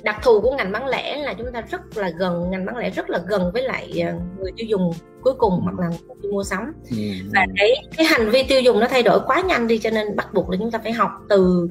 đặc 0.02 0.16
thù 0.22 0.40
của 0.40 0.56
ngành 0.56 0.72
bán 0.72 0.86
lẻ 0.86 1.16
là 1.16 1.34
chúng 1.34 1.52
ta 1.52 1.60
rất 1.70 1.96
là 1.96 2.10
gần 2.18 2.50
ngành 2.50 2.66
bán 2.66 2.76
lẻ 2.76 2.90
rất 2.90 3.10
là 3.10 3.20
gần 3.28 3.50
với 3.52 3.62
lại 3.62 4.04
người 4.38 4.52
tiêu 4.56 4.66
dùng 4.66 4.92
cuối 5.22 5.34
cùng 5.34 5.60
hoặc 5.62 5.78
là 5.78 5.88
người 5.88 6.32
mua 6.32 6.44
sắm. 6.44 6.72
Ừ. 6.90 6.96
và 7.34 7.46
cái 7.56 7.70
cái 7.96 8.06
hành 8.06 8.30
vi 8.30 8.42
tiêu 8.48 8.60
dùng 8.60 8.80
nó 8.80 8.86
thay 8.86 9.02
đổi 9.02 9.20
quá 9.26 9.42
nhanh 9.48 9.66
đi 9.66 9.78
cho 9.78 9.90
nên 9.90 10.16
bắt 10.16 10.34
buộc 10.34 10.50
là 10.50 10.56
chúng 10.60 10.70
ta 10.70 10.78
phải 10.78 10.92
học 10.92 11.10
từ 11.28 11.68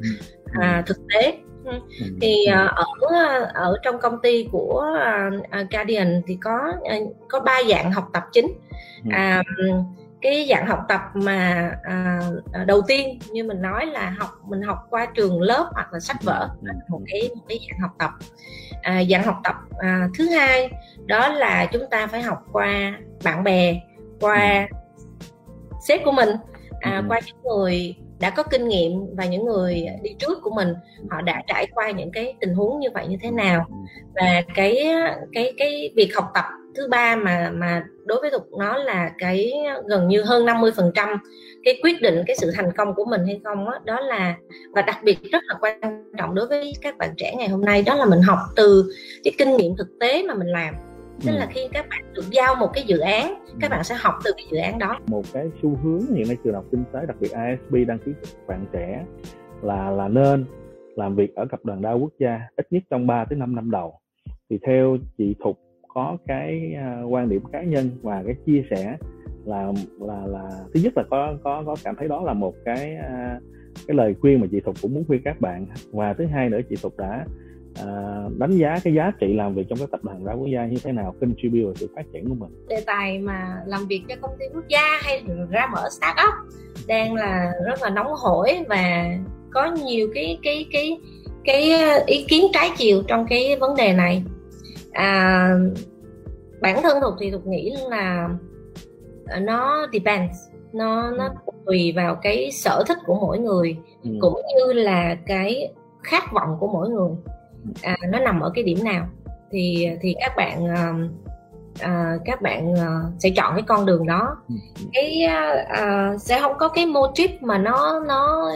à, 0.62 0.83
thực 0.88 0.98
tế. 1.13 1.31
Ừ. 1.31 1.47
thì 2.22 2.36
uh, 2.50 2.72
ở 2.75 2.86
ở 3.54 3.78
trong 3.84 4.00
công 4.00 4.22
ty 4.22 4.48
của 4.52 4.86
uh, 5.62 5.72
Guardian 5.72 6.22
thì 6.28 6.38
có 6.42 6.74
có 7.30 7.40
ba 7.40 7.60
dạng 7.69 7.92
học 7.92 8.10
tập 8.14 8.24
chính. 8.31 8.48
À, 9.10 9.44
cái 10.22 10.48
dạng 10.50 10.68
học 10.68 10.80
tập 10.88 11.02
mà 11.14 11.72
à, 11.84 12.22
đầu 12.66 12.81
tiên 12.88 13.19
như 13.31 13.44
mình 13.44 13.62
nói 13.62 13.86
là 13.86 14.16
học 14.19 14.30
mình 14.46 14.62
học 14.62 14.78
qua 14.90 15.06
trường 15.06 15.42
lớp 15.42 15.69
hoặc 15.74 15.94
là 15.94 16.00
sách 16.00 16.24
vở 16.24 16.50
một 16.88 17.02
cái 17.08 17.30
một 17.36 17.42
cái 17.48 17.60
dạng 17.69 17.80
học 17.80 17.92
tập. 18.00 18.12
À, 18.81 19.04
dạng 19.10 19.24
học 19.24 19.36
tập 19.44 19.56
à, 19.78 20.08
thứ 20.18 20.30
hai 20.30 20.69
đó 21.06 21.28
là 21.28 21.66
chúng 21.66 21.84
ta 21.92 22.08
phải 22.08 22.22
học 22.22 22.44
qua 22.52 22.94
bạn 23.24 23.44
bè 23.44 23.81
qua 24.19 24.68
sếp 25.88 26.02
của 26.06 26.12
mình 26.12 26.30
à, 26.81 27.04
qua 27.08 27.19
những 27.25 27.42
người 27.44 27.96
đã 28.19 28.30
có 28.30 28.44
kinh 28.44 28.68
nghiệm 28.68 28.92
và 29.16 29.25
những 29.25 29.46
người 29.46 29.86
đi 30.02 30.16
trước 30.19 30.42
của 30.42 30.52
mình 30.56 30.74
họ 31.10 31.22
đã 31.22 31.44
trải 31.48 31.68
qua 31.74 31.92
những 31.92 32.12
cái 32.12 32.36
tình 32.40 32.54
huống 32.54 32.80
như 32.80 32.90
vậy 32.94 33.08
như 33.08 33.18
thế 33.22 33.31
nào? 33.31 33.66
Và 34.16 34.42
cái 34.56 34.88
cái 35.34 35.54
cái 35.58 35.90
việc 35.96 36.16
học 36.16 36.31
tập 36.34 36.46
thứ 36.75 36.88
ba 36.88 37.16
mà 37.16 37.52
mà 37.54 37.84
đối 38.06 38.22
với 38.22 38.31
tục 38.31 38.48
nó 38.58 38.78
là 38.78 39.12
cái 39.18 39.54
gần 39.86 40.07
như 40.07 40.24
hơn 40.24 40.45
50 40.45 40.71
phần 40.76 40.92
trăm 40.95 41.18
cái 41.64 41.80
quyết 41.83 42.02
định 42.02 42.24
cái 42.28 42.36
sự 42.36 42.52
thành 42.56 42.71
công 42.78 42.94
của 42.94 43.06
mình 43.06 43.26
hay 43.26 43.40
không 43.44 43.66
đó, 43.66 43.80
đó 43.86 44.00
là 44.00 44.36
và 44.71 44.81
đặc 44.81 44.97
biệt 45.04 45.19
rất 45.31 45.44
là 45.44 45.56
quan 45.62 46.04
trọng 46.18 46.36
đối 46.36 46.47
với 46.47 46.74
các 46.81 46.97
bạn 46.97 47.09
trẻ 47.18 47.36
ngày 47.38 47.47
hôm 47.47 47.62
nay 47.62 47.83
đó 47.86 47.95
là 47.95 48.06
mình 48.06 48.21
học 48.21 48.40
từ 48.56 48.86
cái 49.24 49.33
kinh 49.38 49.57
nghiệm 49.57 49.76
thực 49.78 49.88
tế 50.00 50.24
mà 50.24 50.33
mình 50.33 50.47
làm 50.47 50.76
tức 51.26 51.31
ừ. 51.31 51.38
là 51.38 51.47
khi 51.50 51.62
các 51.74 51.86
bạn 51.90 52.04
được 52.14 52.26
giao 52.31 52.56
một 52.56 52.69
cái 52.74 52.83
dự 52.88 52.97
án 52.97 53.44
các 53.59 53.71
bạn 53.71 53.83
sẽ 53.83 53.95
học 54.00 54.14
từ 54.24 54.31
cái 54.38 54.45
dự 54.52 54.57
án 54.57 54.80
đó. 54.80 55.00
Một 55.07 55.26
cái 55.33 55.50
xu 55.62 55.76
hướng 55.83 56.02
hiện 56.16 56.28
nay 56.28 56.38
trường 56.44 56.54
học 56.54 56.66
kinh 56.71 56.83
tế 56.94 57.00
đặc 57.07 57.18
biệt 57.19 57.31
ISB 57.31 57.88
đang 57.88 58.00
khuyến 58.04 58.16
khích 58.16 58.47
bạn 58.47 58.66
trẻ 58.74 59.06
là 59.62 59.90
là 59.90 60.07
nên 60.07 60.45
làm 60.95 61.16
việc 61.16 61.36
ở 61.36 61.45
tập 61.52 61.59
đoàn 61.64 61.81
đa 61.81 61.92
quốc 61.92 62.12
gia 62.19 62.40
ít 62.56 62.68
nhất 62.69 62.83
trong 62.90 63.07
3 63.07 63.26
tới 63.30 63.40
5 63.40 63.56
năm 63.56 63.71
đầu. 63.71 64.00
Thì 64.50 64.59
theo 64.66 64.97
chị 65.18 65.36
Thục 65.44 65.59
có 65.88 66.18
cái 66.28 66.74
uh, 66.74 67.14
quan 67.14 67.30
điểm 67.30 67.42
cá 67.52 67.62
nhân 67.62 67.90
và 68.02 68.24
cái 68.26 68.36
chia 68.45 68.64
sẻ 68.69 68.97
là 69.45 69.71
là 70.00 70.26
là 70.28 70.50
thứ 70.74 70.80
nhất 70.83 70.94
là 70.97 71.04
có 71.09 71.38
có 71.44 71.64
có 71.66 71.76
cảm 71.83 71.95
thấy 71.95 72.07
đó 72.07 72.24
là 72.24 72.33
một 72.33 72.54
cái 72.66 72.97
uh, 73.00 73.44
cái 73.88 73.97
lời 73.97 74.16
khuyên 74.21 74.42
mà 74.42 74.47
chị 74.52 74.59
Thục 74.59 74.76
cũng 74.81 74.94
muốn 74.94 75.04
khuyên 75.07 75.21
các 75.26 75.42
bạn. 75.42 75.66
Và 75.92 76.14
thứ 76.14 76.26
hai 76.26 76.50
nữa 76.50 76.59
chị 76.69 76.76
Thục 76.81 76.97
đã 76.97 77.26
À, 77.86 78.24
đánh 78.38 78.57
giá 78.57 78.80
cái 78.84 78.94
giá 78.94 79.12
trị 79.19 79.34
làm 79.34 79.56
việc 79.56 79.64
trong 79.69 79.80
các 79.80 79.92
tập 79.92 80.04
đoàn 80.04 80.26
đa 80.26 80.34
quốc 80.34 80.48
gia 80.54 80.66
như 80.66 80.78
thế 80.84 80.92
nào 80.92 81.16
contribute 81.22 81.64
vào 81.64 81.76
sự 81.76 81.90
phát 81.96 82.06
triển 82.14 82.30
của 82.30 82.36
mình? 82.36 82.66
Đề 82.69 82.84
tài 82.86 83.19
mà 83.19 83.57
làm 83.66 83.86
việc 83.88 84.02
cho 84.10 84.16
công 84.22 84.31
ty 84.40 84.46
quốc 84.54 84.68
gia 84.68 85.00
hay 85.02 85.24
ra 85.50 85.68
mở 85.74 85.90
startup 85.90 86.34
đang 86.88 87.14
là 87.14 87.52
rất 87.66 87.81
là 87.81 87.90
nóng 87.90 88.12
hổi 88.18 88.64
và 88.69 89.18
có 89.54 89.72
nhiều 89.72 90.07
cái 90.14 90.40
cái 90.44 90.66
cái 90.72 90.98
cái 91.46 91.72
ý 92.06 92.26
kiến 92.28 92.46
trái 92.54 92.69
chiều 92.78 93.04
trong 93.07 93.26
cái 93.30 93.56
vấn 93.56 93.76
đề 93.76 93.94
này. 93.94 94.24
À, 94.92 95.50
bản 96.62 96.81
thân 96.84 96.98
thuộc 97.02 97.14
thì 97.19 97.31
thuộc 97.31 97.48
nghĩ 97.48 97.76
là 97.90 98.30
nó 99.42 99.88
depends 99.94 100.38
nó 100.74 101.12
nó 101.12 101.30
tùy 101.66 101.94
vào 101.96 102.16
cái 102.16 102.52
sở 102.52 102.84
thích 102.88 102.98
của 103.06 103.16
mỗi 103.16 103.40
người 103.40 103.78
ừ. 104.04 104.10
cũng 104.22 104.42
như 104.56 104.74
là 104.74 105.18
cái 105.26 105.74
khát 106.04 106.24
vọng 106.34 106.57
của 106.60 106.68
mỗi 106.68 106.90
người 106.90 107.12
à, 107.81 107.97
nó 108.09 108.19
nằm 108.19 108.40
ở 108.40 108.52
cái 108.56 108.64
điểm 108.64 108.83
nào? 108.83 109.07
Thì 109.52 109.90
thì 110.02 110.16
các 110.19 110.33
bạn 110.38 110.64
uh, 111.83 112.21
các 112.26 112.42
bạn 112.42 112.74
uh, 112.74 113.14
sẽ 113.19 113.30
chọn 113.30 113.54
cái 113.54 113.64
con 113.68 113.86
đường 113.86 114.06
đó. 114.06 114.38
Ừ. 114.50 114.56
cái 114.94 115.28
uh, 115.71 116.21
sẽ 116.21 116.40
không 116.42 116.54
có 116.57 116.68
cái 116.68 116.86
motive 116.86 117.38
mà 117.42 117.57
nó 117.57 118.04
nó 118.07 118.52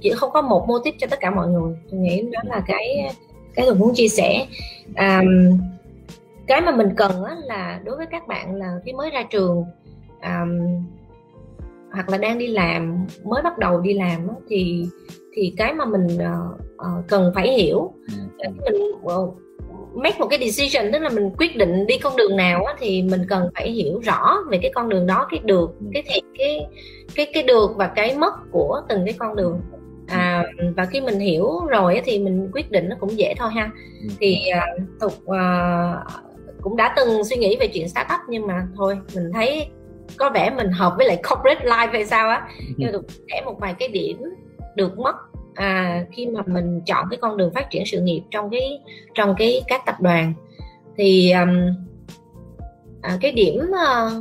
chỉ 0.00 0.10
không 0.16 0.30
có 0.30 0.42
một 0.42 0.68
motive 0.68 0.96
cho 1.00 1.06
tất 1.10 1.20
cả 1.20 1.30
mọi 1.30 1.48
người. 1.48 1.76
Tôi 1.90 2.00
nghĩ 2.00 2.22
đó 2.32 2.40
là 2.44 2.62
cái 2.66 3.14
cái 3.54 3.66
tôi 3.66 3.74
muốn 3.74 3.94
chia 3.94 4.08
sẻ. 4.08 4.46
Um, 4.86 5.58
cái 6.46 6.60
mà 6.60 6.70
mình 6.70 6.88
cần 6.96 7.24
á, 7.24 7.36
là 7.44 7.80
đối 7.84 7.96
với 7.96 8.06
các 8.10 8.26
bạn 8.26 8.54
là 8.54 8.80
khi 8.84 8.92
mới 8.92 9.10
ra 9.10 9.22
trường 9.30 9.64
um, 10.22 10.84
hoặc 11.92 12.08
là 12.08 12.18
đang 12.18 12.38
đi 12.38 12.46
làm 12.46 13.06
mới 13.24 13.42
bắt 13.42 13.58
đầu 13.58 13.80
đi 13.80 13.94
làm 13.94 14.28
thì 14.48 14.84
thì 15.32 15.54
cái 15.56 15.74
mà 15.74 15.84
mình 15.84 16.06
uh, 16.06 17.08
cần 17.08 17.32
phải 17.34 17.52
hiểu 17.52 17.92
ừ. 18.38 18.48
mình 18.64 18.82
uh, 19.02 19.38
make 19.94 20.18
một 20.18 20.26
cái 20.26 20.50
decision 20.50 20.92
tức 20.92 20.98
là 20.98 21.08
mình 21.08 21.30
quyết 21.38 21.56
định 21.56 21.86
đi 21.86 21.98
con 21.98 22.16
đường 22.16 22.36
nào 22.36 22.64
á, 22.64 22.74
thì 22.78 23.02
mình 23.02 23.22
cần 23.28 23.48
phải 23.54 23.70
hiểu 23.70 24.00
rõ 24.00 24.36
về 24.50 24.58
cái 24.62 24.70
con 24.74 24.88
đường 24.88 25.06
đó 25.06 25.26
cái 25.30 25.40
được 25.44 25.70
ừ. 25.80 25.86
cái 25.92 26.02
thiệt 26.02 26.22
cái 26.38 26.66
cái 27.14 27.26
cái 27.34 27.42
được 27.42 27.70
và 27.76 27.86
cái 27.86 28.16
mất 28.16 28.34
của 28.52 28.80
từng 28.88 29.04
cái 29.04 29.14
con 29.18 29.36
đường 29.36 29.60
à, 30.06 30.44
và 30.76 30.84
khi 30.84 31.00
mình 31.00 31.18
hiểu 31.18 31.60
rồi 31.68 32.00
thì 32.04 32.18
mình 32.18 32.50
quyết 32.52 32.70
định 32.70 32.88
nó 32.88 32.96
cũng 33.00 33.18
dễ 33.18 33.34
thôi 33.38 33.50
ha 33.54 33.70
ừ. 34.02 34.08
thì 34.20 34.38
uh, 34.56 34.82
tục 35.00 35.12
uh, 35.24 36.22
cũng 36.60 36.76
đã 36.76 36.94
từng 36.96 37.24
suy 37.24 37.36
nghĩ 37.36 37.56
về 37.60 37.66
chuyện 37.66 37.88
startup 37.88 38.20
nhưng 38.28 38.46
mà 38.46 38.66
thôi 38.76 38.98
mình 39.14 39.30
thấy 39.32 39.68
có 40.16 40.30
vẻ 40.30 40.50
mình 40.50 40.70
hợp 40.72 40.94
với 40.96 41.06
lại 41.06 41.22
corporate 41.28 41.64
life 41.64 41.92
hay 41.92 42.04
sao 42.04 42.28
á. 42.28 42.48
Nhưng 42.76 42.92
mà 42.92 42.98
để 43.26 43.40
một 43.44 43.60
vài 43.60 43.74
cái 43.78 43.88
điểm 43.88 44.22
được 44.74 44.98
mất 44.98 45.16
à, 45.54 46.04
khi 46.12 46.26
mà 46.26 46.42
mình 46.46 46.80
chọn 46.86 47.06
cái 47.10 47.18
con 47.22 47.36
đường 47.36 47.54
phát 47.54 47.70
triển 47.70 47.86
sự 47.86 48.00
nghiệp 48.00 48.22
trong 48.30 48.50
cái 48.50 48.80
trong 49.14 49.34
cái 49.38 49.62
các 49.68 49.82
tập 49.86 49.96
đoàn. 50.00 50.32
Thì 50.96 51.32
um, 51.32 51.50
à, 53.02 53.18
cái 53.20 53.32
điểm 53.32 53.70
uh, 53.70 54.12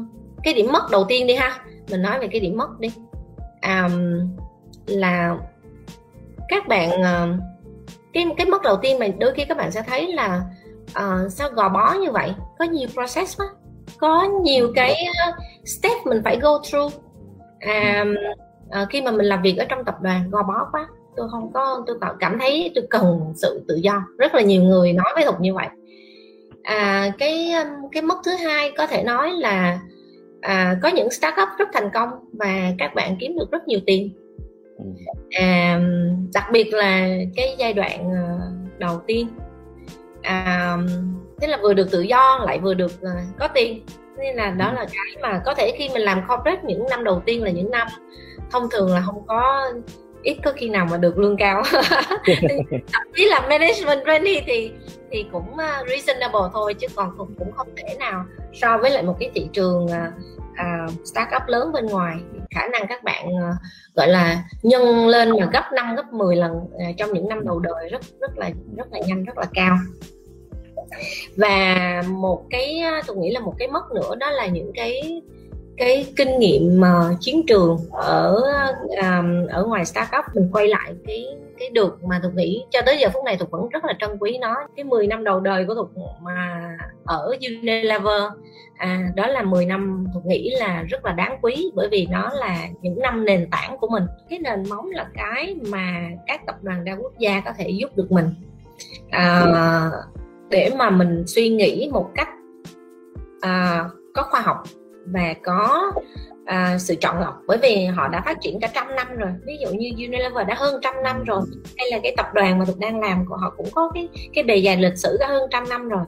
cái 0.43 0.53
điểm 0.53 0.71
mất 0.71 0.91
đầu 0.91 1.05
tiên 1.07 1.27
đi 1.27 1.33
ha. 1.33 1.59
Mình 1.91 2.01
nói 2.01 2.19
về 2.19 2.27
cái 2.27 2.39
điểm 2.39 2.57
mất 2.57 2.79
đi. 2.79 2.91
Um, 3.61 4.27
là 4.85 5.37
các 6.49 6.67
bạn 6.67 6.89
uh, 6.89 7.39
cái 8.13 8.25
cái 8.37 8.45
mất 8.45 8.61
đầu 8.63 8.77
tiên 8.81 8.99
mà 8.99 9.07
đôi 9.19 9.33
khi 9.33 9.45
các 9.45 9.57
bạn 9.57 9.71
sẽ 9.71 9.81
thấy 9.81 10.13
là 10.13 10.41
uh, 10.89 11.31
sao 11.31 11.49
gò 11.49 11.69
bó 11.69 11.93
như 11.93 12.11
vậy? 12.11 12.33
Có 12.59 12.65
nhiều 12.65 12.87
process 12.93 13.39
quá 13.39 13.47
có 13.97 14.23
nhiều 14.43 14.71
cái 14.75 14.95
uh, 15.29 15.35
step 15.65 15.97
mình 16.05 16.21
phải 16.23 16.39
go 16.39 16.61
through. 16.71 16.93
À, 17.59 18.05
uh, 18.81 18.89
khi 18.89 19.01
mà 19.01 19.11
mình 19.11 19.25
làm 19.25 19.41
việc 19.41 19.57
ở 19.57 19.65
trong 19.69 19.85
tập 19.85 19.95
đoàn 20.01 20.29
gò 20.29 20.43
bó 20.43 20.67
quá 20.71 20.87
tôi 21.15 21.29
không 21.31 21.53
có 21.53 21.83
tôi 21.87 21.97
cảm 22.19 22.39
thấy 22.39 22.71
tôi 22.75 22.83
cần 22.89 23.33
sự 23.35 23.65
tự 23.67 23.75
do. 23.75 24.03
Rất 24.17 24.35
là 24.35 24.41
nhiều 24.41 24.63
người 24.63 24.93
nói 24.93 25.11
với 25.15 25.25
thục 25.25 25.41
như 25.41 25.53
vậy. 25.53 25.67
À, 26.63 27.11
cái 27.17 27.53
cái 27.91 28.01
mất 28.01 28.17
thứ 28.25 28.31
hai 28.31 28.71
có 28.77 28.87
thể 28.87 29.03
nói 29.03 29.31
là 29.31 29.79
à, 30.41 30.77
có 30.81 30.89
những 30.89 31.11
startup 31.11 31.47
rất 31.57 31.69
thành 31.73 31.89
công 31.93 32.09
và 32.33 32.71
các 32.77 32.95
bạn 32.95 33.15
kiếm 33.19 33.35
được 33.39 33.51
rất 33.51 33.67
nhiều 33.67 33.79
tiền. 33.85 34.13
Ừ. 34.77 34.85
à, 35.31 35.81
đặc 36.33 36.43
biệt 36.51 36.73
là 36.73 37.07
cái 37.35 37.55
giai 37.57 37.73
đoạn 37.73 38.09
đầu 38.77 39.01
tiên. 39.07 39.27
À, 40.21 40.77
tức 41.41 41.47
là 41.47 41.57
vừa 41.57 41.73
được 41.73 41.91
tự 41.91 42.01
do 42.01 42.39
lại 42.45 42.59
vừa 42.59 42.73
được 42.73 42.91
uh, 43.01 43.37
có 43.39 43.47
tiền. 43.47 43.85
Nên 44.17 44.35
là 44.35 44.49
đó 44.49 44.69
ừ. 44.69 44.75
là 44.75 44.85
cái 44.85 45.21
mà 45.21 45.41
có 45.45 45.53
thể 45.53 45.75
khi 45.77 45.89
mình 45.89 46.01
làm 46.01 46.21
corporate 46.27 46.61
những 46.63 46.85
năm 46.89 47.03
đầu 47.03 47.21
tiên 47.25 47.43
là 47.43 47.51
những 47.51 47.71
năm 47.71 47.87
thông 48.51 48.69
thường 48.69 48.93
là 48.93 49.01
không 49.05 49.23
có 49.27 49.71
ít 50.23 50.37
có 50.43 50.51
khi 50.55 50.69
nào 50.69 50.87
mà 50.91 50.97
được 50.97 51.17
lương 51.17 51.37
cao. 51.37 51.63
Thậm 52.93 53.03
chí 53.15 53.25
là 53.25 53.39
management 53.49 54.01
trainee 54.05 54.43
thì 54.45 54.71
thì 55.11 55.25
cũng 55.31 55.53
uh, 55.53 55.87
reasonable 55.89 56.49
thôi 56.53 56.73
chứ 56.73 56.87
còn 56.95 57.17
cũng, 57.17 57.33
cũng 57.39 57.51
không 57.51 57.67
thể 57.75 57.95
nào 57.99 58.25
so 58.53 58.77
với 58.77 58.91
lại 58.91 59.03
một 59.03 59.15
cái 59.19 59.31
thị 59.35 59.47
trường 59.53 59.85
uh, 59.85 60.91
startup 61.05 61.47
lớn 61.47 61.71
bên 61.71 61.85
ngoài. 61.85 62.17
Khả 62.55 62.67
năng 62.67 62.87
các 62.87 63.03
bạn 63.03 63.27
uh, 63.27 63.55
gọi 63.95 64.07
là 64.07 64.43
nhân 64.63 65.07
lên 65.07 65.29
mà 65.39 65.49
gấp 65.53 65.63
5 65.73 65.95
gấp 65.95 66.13
10 66.13 66.35
lần 66.35 66.51
uh, 66.51 66.97
trong 66.97 67.13
những 67.13 67.29
năm 67.29 67.45
đầu 67.45 67.59
đời 67.59 67.89
rất 67.89 68.01
rất 68.21 68.37
là 68.37 68.51
rất 68.77 68.87
là 68.91 68.99
nhanh 69.07 69.23
rất 69.25 69.37
là 69.37 69.45
cao 69.53 69.77
và 71.35 72.03
một 72.07 72.43
cái 72.49 72.79
à, 72.79 73.01
tôi 73.07 73.17
nghĩ 73.17 73.31
là 73.31 73.39
một 73.39 73.53
cái 73.57 73.67
mất 73.67 73.91
nữa 73.91 74.15
đó 74.19 74.31
là 74.31 74.47
những 74.47 74.71
cái 74.75 75.21
cái 75.77 76.05
kinh 76.15 76.39
nghiệm 76.39 76.81
uh, 76.81 77.17
chiến 77.19 77.45
trường 77.47 77.77
ở 77.91 78.35
um, 79.01 79.47
ở 79.49 79.65
ngoài 79.65 79.85
startup 79.85 80.25
mình 80.33 80.49
quay 80.51 80.67
lại 80.67 80.93
cái 81.07 81.25
cái 81.59 81.69
được 81.69 82.03
mà 82.03 82.19
tôi 82.23 82.31
nghĩ. 82.33 82.63
Cho 82.69 82.81
tới 82.85 82.97
giờ 82.97 83.09
phút 83.13 83.25
này 83.25 83.35
tôi 83.39 83.47
vẫn 83.51 83.69
rất 83.69 83.85
là 83.85 83.93
trân 83.99 84.17
quý 84.19 84.37
nó. 84.41 84.55
Cái 84.75 84.83
10 84.83 85.07
năm 85.07 85.23
đầu 85.23 85.39
đời 85.39 85.65
của 85.65 85.75
tôi 85.75 85.85
mà 86.21 86.77
ở 87.05 87.35
Unilever 87.41 88.23
à, 88.77 89.09
đó 89.15 89.27
là 89.27 89.41
10 89.41 89.65
năm 89.65 90.07
tôi 90.13 90.23
nghĩ 90.25 90.49
là 90.59 90.83
rất 90.83 91.05
là 91.05 91.11
đáng 91.11 91.39
quý 91.41 91.71
bởi 91.75 91.87
vì 91.91 92.07
nó 92.11 92.29
là 92.33 92.67
những 92.81 92.99
năm 92.99 93.25
nền 93.25 93.49
tảng 93.51 93.77
của 93.77 93.87
mình. 93.87 94.03
Cái 94.29 94.39
nền 94.39 94.69
móng 94.69 94.89
là 94.91 95.05
cái 95.13 95.55
mà 95.67 96.09
các 96.27 96.45
tập 96.45 96.55
đoàn 96.61 96.85
đa 96.85 96.93
quốc 96.93 97.13
gia 97.17 97.41
có 97.45 97.51
thể 97.57 97.69
giúp 97.69 97.89
được 97.95 98.11
mình. 98.11 98.29
À, 99.09 99.45
để 100.49 100.71
mà 100.77 100.89
mình 100.89 101.23
suy 101.27 101.49
nghĩ 101.49 101.89
một 101.91 102.09
cách 102.15 102.29
à, 103.41 103.85
có 104.13 104.23
khoa 104.23 104.41
học 104.41 104.57
và 105.05 105.33
có 105.43 105.91
à, 106.45 106.77
sự 106.79 106.95
chọn 106.95 107.19
lọc. 107.19 107.33
Bởi 107.47 107.57
vì 107.57 107.85
họ 107.85 108.07
đã 108.07 108.21
phát 108.25 108.37
triển 108.41 108.59
cả 108.59 108.67
trăm 108.73 108.95
năm 108.95 109.07
rồi. 109.17 109.29
Ví 109.45 109.57
dụ 109.61 109.67
như 109.69 109.89
Unilever 109.89 110.47
đã 110.47 110.55
hơn 110.57 110.79
trăm 110.81 110.93
năm 111.03 111.23
rồi. 111.23 111.41
Hay 111.77 111.87
là 111.91 111.99
cái 112.03 112.13
tập 112.17 112.25
đoàn 112.33 112.59
mà 112.59 112.65
tôi 112.67 112.75
đang 112.79 112.99
làm 112.99 113.25
của 113.25 113.35
họ 113.35 113.53
cũng 113.57 113.67
có 113.75 113.91
cái 113.93 114.09
cái 114.33 114.43
bề 114.43 114.61
dày 114.61 114.77
lịch 114.77 114.97
sử 114.97 115.17
đã 115.19 115.27
hơn 115.27 115.43
trăm 115.51 115.69
năm 115.69 115.89
rồi. 115.89 116.03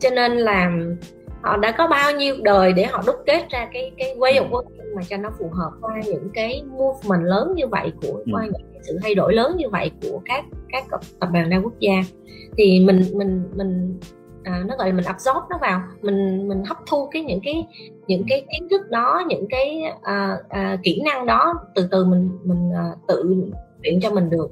Cho 0.00 0.10
nên 0.10 0.32
là 0.32 0.70
họ 1.46 1.56
đã 1.56 1.72
có 1.72 1.86
bao 1.86 2.12
nhiêu 2.12 2.36
đời 2.42 2.72
để 2.72 2.84
họ 2.84 3.02
đúc 3.06 3.16
kết 3.26 3.50
ra 3.50 3.68
cái 3.72 3.92
cái 3.98 4.16
way 4.18 4.32
of 4.32 4.50
working 4.50 4.94
mà 4.96 5.02
cho 5.08 5.16
nó 5.16 5.30
phù 5.38 5.50
hợp 5.52 5.70
qua 5.80 6.00
những 6.04 6.28
cái 6.34 6.62
movement 6.78 7.22
lớn 7.22 7.52
như 7.56 7.66
vậy 7.66 7.92
của 8.02 8.22
qua 8.32 8.42
ừ. 8.42 8.50
những 8.52 8.72
cái 8.72 8.80
sự 8.82 8.98
thay 9.02 9.14
đổi 9.14 9.34
lớn 9.34 9.56
như 9.56 9.68
vậy 9.68 9.90
của 10.02 10.20
các 10.24 10.44
các 10.68 10.84
tập 11.20 11.28
đoàn 11.32 11.50
đa 11.50 11.56
quốc 11.56 11.72
gia. 11.80 12.02
Thì 12.56 12.80
mình 12.80 13.04
mình 13.14 13.42
mình 13.54 13.98
à, 14.44 14.64
nó 14.66 14.76
gọi 14.76 14.88
là 14.88 14.94
mình 14.94 15.04
absorb 15.04 15.42
nó 15.50 15.58
vào. 15.60 15.80
Mình 16.02 16.48
mình 16.48 16.62
hấp 16.64 16.76
thu 16.86 17.08
cái 17.12 17.22
những 17.22 17.40
cái 17.44 17.66
những 18.06 18.24
cái 18.28 18.46
kiến 18.52 18.68
thức 18.68 18.90
đó 18.90 19.22
những 19.28 19.46
cái 19.50 19.82
à, 20.02 20.36
à, 20.48 20.78
kỹ 20.82 21.02
năng 21.04 21.26
đó 21.26 21.54
từ 21.74 21.88
từ 21.90 22.04
mình 22.04 22.30
mình 22.44 22.70
à, 22.74 22.84
tự 23.08 23.22
luyện 23.82 24.00
cho 24.00 24.10
mình 24.10 24.30
được. 24.30 24.50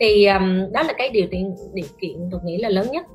Thì 0.00 0.26
um, 0.26 0.72
đó 0.72 0.82
là 0.82 0.92
cái 0.98 1.10
điều 1.10 1.26
kiện 1.26 1.54
điều 1.74 1.86
kiện 2.00 2.28
tôi 2.30 2.40
nghĩ 2.44 2.58
là 2.58 2.68
lớn 2.68 2.90
nhất 2.90 3.06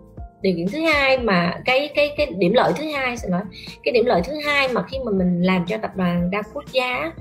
điều 0.41 0.53
kiện 0.57 0.65
thứ 0.71 0.79
hai 0.93 1.17
mà 1.17 1.53
cái 1.65 1.89
cái 1.95 2.13
cái 2.17 2.27
điểm 2.37 2.53
lợi 2.53 2.73
thứ 2.75 2.83
hai 2.95 3.17
sẽ 3.17 3.29
nói 3.29 3.41
cái 3.83 3.91
điểm 3.91 4.05
lợi 4.05 4.21
thứ 4.25 4.33
hai 4.45 4.67
mà 4.67 4.83
khi 4.91 4.97
mà 5.05 5.11
mình 5.11 5.41
làm 5.41 5.65
cho 5.67 5.77
tập 5.77 5.91
đoàn 5.95 6.31
đa 6.31 6.41
quốc 6.53 6.65
gia 6.71 7.11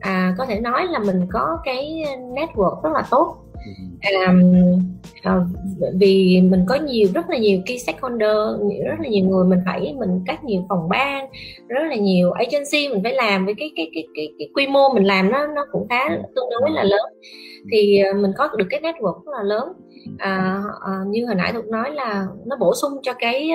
à, 0.00 0.34
có 0.38 0.46
thể 0.46 0.60
nói 0.60 0.86
là 0.86 0.98
mình 0.98 1.26
có 1.32 1.58
cái 1.64 2.04
network 2.16 2.82
rất 2.82 2.90
là 2.94 3.02
tốt 3.10 3.36
à, 4.00 4.34
à, 5.22 5.40
vì 5.94 6.40
mình 6.40 6.64
có 6.68 6.74
nhiều 6.74 7.08
rất 7.14 7.30
là 7.30 7.38
nhiều 7.38 7.60
key 7.66 7.78
stakeholder 7.78 8.36
rất 8.86 9.00
là 9.00 9.08
nhiều 9.08 9.26
người 9.26 9.44
mình 9.44 9.58
phải 9.64 9.94
mình 9.98 10.20
các 10.26 10.44
nhiều 10.44 10.64
phòng 10.68 10.88
ban 10.88 11.26
rất 11.68 11.82
là 11.88 11.96
nhiều 11.96 12.30
agency 12.30 12.88
mình 12.88 13.02
phải 13.02 13.14
làm 13.14 13.44
với 13.44 13.54
cái 13.58 13.70
cái 13.76 13.90
cái 13.94 14.06
cái, 14.14 14.28
cái 14.38 14.48
quy 14.54 14.66
mô 14.66 14.88
mình 14.94 15.04
làm 15.04 15.30
nó 15.30 15.46
nó 15.46 15.66
cũng 15.72 15.86
khá 15.88 16.08
tương 16.08 16.50
đối 16.50 16.70
là 16.70 16.84
lớn. 16.84 17.06
Thì 17.72 17.98
à, 17.98 18.12
mình 18.12 18.30
có 18.36 18.48
được 18.56 18.66
cái 18.70 18.80
network 18.80 19.24
rất 19.24 19.32
là 19.32 19.42
lớn. 19.42 19.72
À, 20.18 20.62
à, 20.86 20.92
như 21.06 21.26
hồi 21.26 21.34
nãy 21.34 21.50
tôi 21.54 21.62
nói 21.66 21.90
là 21.90 22.26
nó 22.46 22.56
bổ 22.56 22.74
sung 22.74 22.92
cho 23.02 23.12
cái 23.18 23.50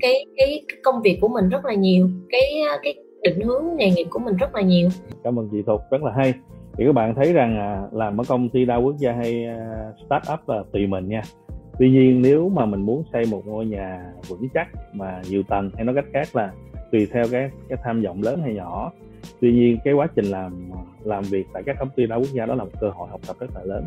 cái 0.00 0.24
cái 0.36 0.62
công 0.82 1.02
việc 1.02 1.18
của 1.20 1.28
mình 1.28 1.48
rất 1.48 1.64
là 1.64 1.74
nhiều 1.74 2.08
cái 2.30 2.62
cái 2.82 2.94
định 3.22 3.40
hướng 3.40 3.64
nghề 3.76 3.90
nghiệp 3.90 4.06
của 4.10 4.18
mình 4.18 4.36
rất 4.36 4.54
là 4.54 4.60
nhiều. 4.60 4.88
Cảm 5.24 5.38
ơn 5.38 5.48
chị 5.52 5.58
Thục 5.66 5.80
rất 5.90 6.02
là 6.02 6.12
hay 6.16 6.34
thì 6.76 6.84
các 6.86 6.92
bạn 6.92 7.14
thấy 7.14 7.32
rằng 7.32 7.58
à, 7.58 7.82
làm 7.92 8.20
ở 8.20 8.24
công 8.28 8.48
ty 8.48 8.64
đa 8.64 8.76
quốc 8.76 8.94
gia 8.98 9.12
hay 9.12 9.46
à, 9.46 9.92
start 10.06 10.22
up 10.32 10.48
là 10.48 10.62
tùy 10.72 10.86
mình 10.86 11.08
nha. 11.08 11.22
Tuy 11.78 11.90
nhiên 11.90 12.22
nếu 12.22 12.48
mà 12.48 12.66
mình 12.66 12.80
muốn 12.80 13.02
xây 13.12 13.24
một 13.30 13.42
ngôi 13.46 13.66
nhà 13.66 14.12
vững 14.28 14.48
chắc 14.54 14.68
mà 14.92 15.22
nhiều 15.30 15.42
tầng 15.42 15.70
hay 15.74 15.84
nói 15.84 15.94
cách 15.94 16.04
khác 16.12 16.36
là 16.36 16.52
tùy 16.92 17.06
theo 17.12 17.24
cái 17.32 17.50
cái 17.68 17.78
tham 17.84 18.02
vọng 18.02 18.22
lớn 18.22 18.40
hay 18.42 18.54
nhỏ. 18.54 18.92
Tuy 19.40 19.52
nhiên 19.52 19.78
cái 19.84 19.94
quá 19.94 20.06
trình 20.14 20.24
làm 20.24 20.70
à, 20.72 20.80
làm 21.04 21.24
việc 21.24 21.46
tại 21.52 21.62
các 21.66 21.76
công 21.78 21.90
ty 21.96 22.06
đa 22.06 22.16
quốc 22.16 22.28
gia 22.32 22.46
đó 22.46 22.54
là 22.54 22.64
một 22.64 22.70
cơ 22.80 22.90
hội 22.90 23.08
học 23.10 23.20
tập 23.26 23.36
rất 23.40 23.50
là 23.54 23.64
lớn. 23.64 23.84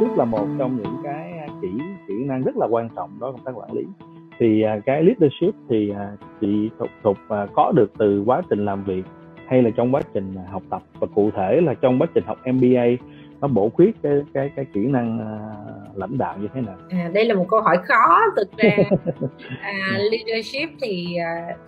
Trước 0.00 0.16
là 0.16 0.24
một 0.24 0.46
trong 0.58 0.76
những 0.76 0.96
cái 1.04 1.21
kỹ 1.62 1.68
kỹ 2.08 2.14
năng 2.14 2.42
rất 2.42 2.56
là 2.56 2.66
quan 2.70 2.88
trọng 2.96 3.10
đó 3.20 3.32
công 3.32 3.44
tác 3.44 3.52
quản 3.54 3.72
lý. 3.72 3.84
Thì 4.38 4.62
à, 4.62 4.78
cái 4.86 5.02
leadership 5.02 5.54
thì 5.68 5.90
à, 5.90 6.16
chị 6.40 6.70
thục 6.78 6.88
thục 7.02 7.18
à, 7.28 7.46
có 7.54 7.72
được 7.76 7.92
từ 7.98 8.22
quá 8.26 8.42
trình 8.50 8.64
làm 8.64 8.84
việc 8.84 9.02
hay 9.46 9.62
là 9.62 9.70
trong 9.76 9.94
quá 9.94 10.00
trình 10.14 10.34
học 10.50 10.62
tập? 10.70 10.82
Và 11.00 11.06
cụ 11.14 11.30
thể 11.36 11.60
là 11.60 11.74
trong 11.74 11.98
quá 11.98 12.06
trình 12.14 12.24
học 12.24 12.38
MBA 12.52 12.84
nó 13.40 13.48
bổ 13.48 13.68
khuyết 13.68 14.02
cái 14.02 14.12
cái 14.34 14.50
cái 14.56 14.64
kỹ 14.74 14.80
năng 14.80 15.38
lãnh 15.94 16.18
đạo 16.18 16.36
như 16.40 16.48
thế 16.54 16.60
nào? 16.60 16.76
À, 16.90 17.10
đây 17.14 17.24
là 17.24 17.34
một 17.34 17.46
câu 17.48 17.60
hỏi 17.60 17.76
khó 17.84 18.20
thực 18.36 18.56
ra. 18.56 18.76
À, 19.62 19.98
leadership 20.10 20.70
thì 20.82 21.16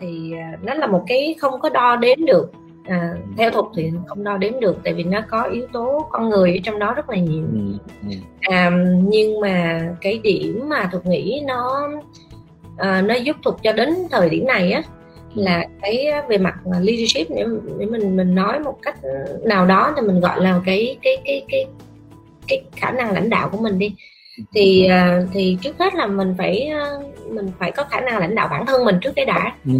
thì 0.01 0.33
nó 0.63 0.75
là 0.75 0.87
một 0.87 1.05
cái 1.07 1.35
không 1.41 1.61
có 1.61 1.71
đo 1.71 1.97
đếm 1.97 2.27
được 2.27 2.51
à, 2.85 3.11
ừ. 3.13 3.19
theo 3.39 3.51
thuật 3.51 3.65
thì 3.77 3.91
không 4.07 4.25
đo 4.25 4.37
đếm 4.37 4.61
được 4.61 4.77
tại 4.85 4.95
vì 4.95 5.05
nó 5.05 5.21
có 5.31 5.43
yếu 5.43 5.67
tố 5.73 6.09
con 6.11 6.29
người 6.29 6.53
ở 6.53 6.59
trong 6.65 6.79
đó 6.79 6.95
rất 6.95 7.11
là 7.11 7.17
nhiều 7.17 7.45
ừ, 7.53 7.59
ừ. 8.03 8.17
à, 8.41 8.71
nhưng 9.03 9.41
mà 9.41 9.81
cái 10.01 10.19
điểm 10.19 10.69
mà 10.69 10.89
thuật 10.93 11.07
nghĩ 11.07 11.43
nó 11.47 11.91
à, 12.77 13.03
nó 13.03 13.15
giúp 13.15 13.37
thuật 13.43 13.57
cho 13.63 13.73
đến 13.73 13.95
thời 14.11 14.31
điểm 14.31 14.47
này 14.47 14.73
á 14.73 14.83
là 15.35 15.67
cái 15.83 16.07
về 16.29 16.39
mặt 16.39 16.55
leadership 16.65 17.31
để, 17.31 17.45
để 17.79 17.87
mình 17.87 18.17
mình 18.17 18.35
nói 18.35 18.59
một 18.59 18.79
cách 18.83 18.97
nào 19.45 19.67
đó 19.67 19.93
thì 19.97 20.03
mình 20.07 20.21
gọi 20.21 20.41
là 20.41 20.61
cái 20.65 20.97
cái 21.03 21.17
cái 21.25 21.45
cái 21.49 21.67
cái 22.49 22.63
khả 22.77 22.91
năng 22.91 23.13
lãnh 23.13 23.31
đạo 23.31 23.49
của 23.49 23.59
mình 23.59 23.79
đi 23.79 23.95
thì 24.55 24.89
uh, 24.89 25.29
thì 25.33 25.59
trước 25.63 25.79
hết 25.79 25.95
là 25.95 26.07
mình 26.07 26.35
phải 26.39 26.71
uh, 26.99 27.33
mình 27.33 27.51
phải 27.59 27.71
có 27.71 27.85
khả 27.85 28.01
năng 28.01 28.19
lãnh 28.19 28.35
đạo 28.35 28.49
bản 28.51 28.67
thân 28.67 28.85
mình 28.85 28.99
trước 29.03 29.13
cái 29.17 29.25
đã. 29.25 29.53
Ừ. 29.67 29.73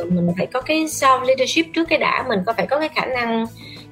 uh, 0.00 0.12
mình 0.12 0.30
phải 0.36 0.46
có 0.46 0.60
cái 0.60 0.84
self 0.84 1.24
leadership 1.24 1.66
trước 1.74 1.88
cái 1.88 1.98
đã 1.98 2.24
mình 2.28 2.38
có 2.46 2.52
phải 2.52 2.66
có 2.66 2.80
cái 2.80 2.88
khả 2.88 3.06
năng 3.06 3.42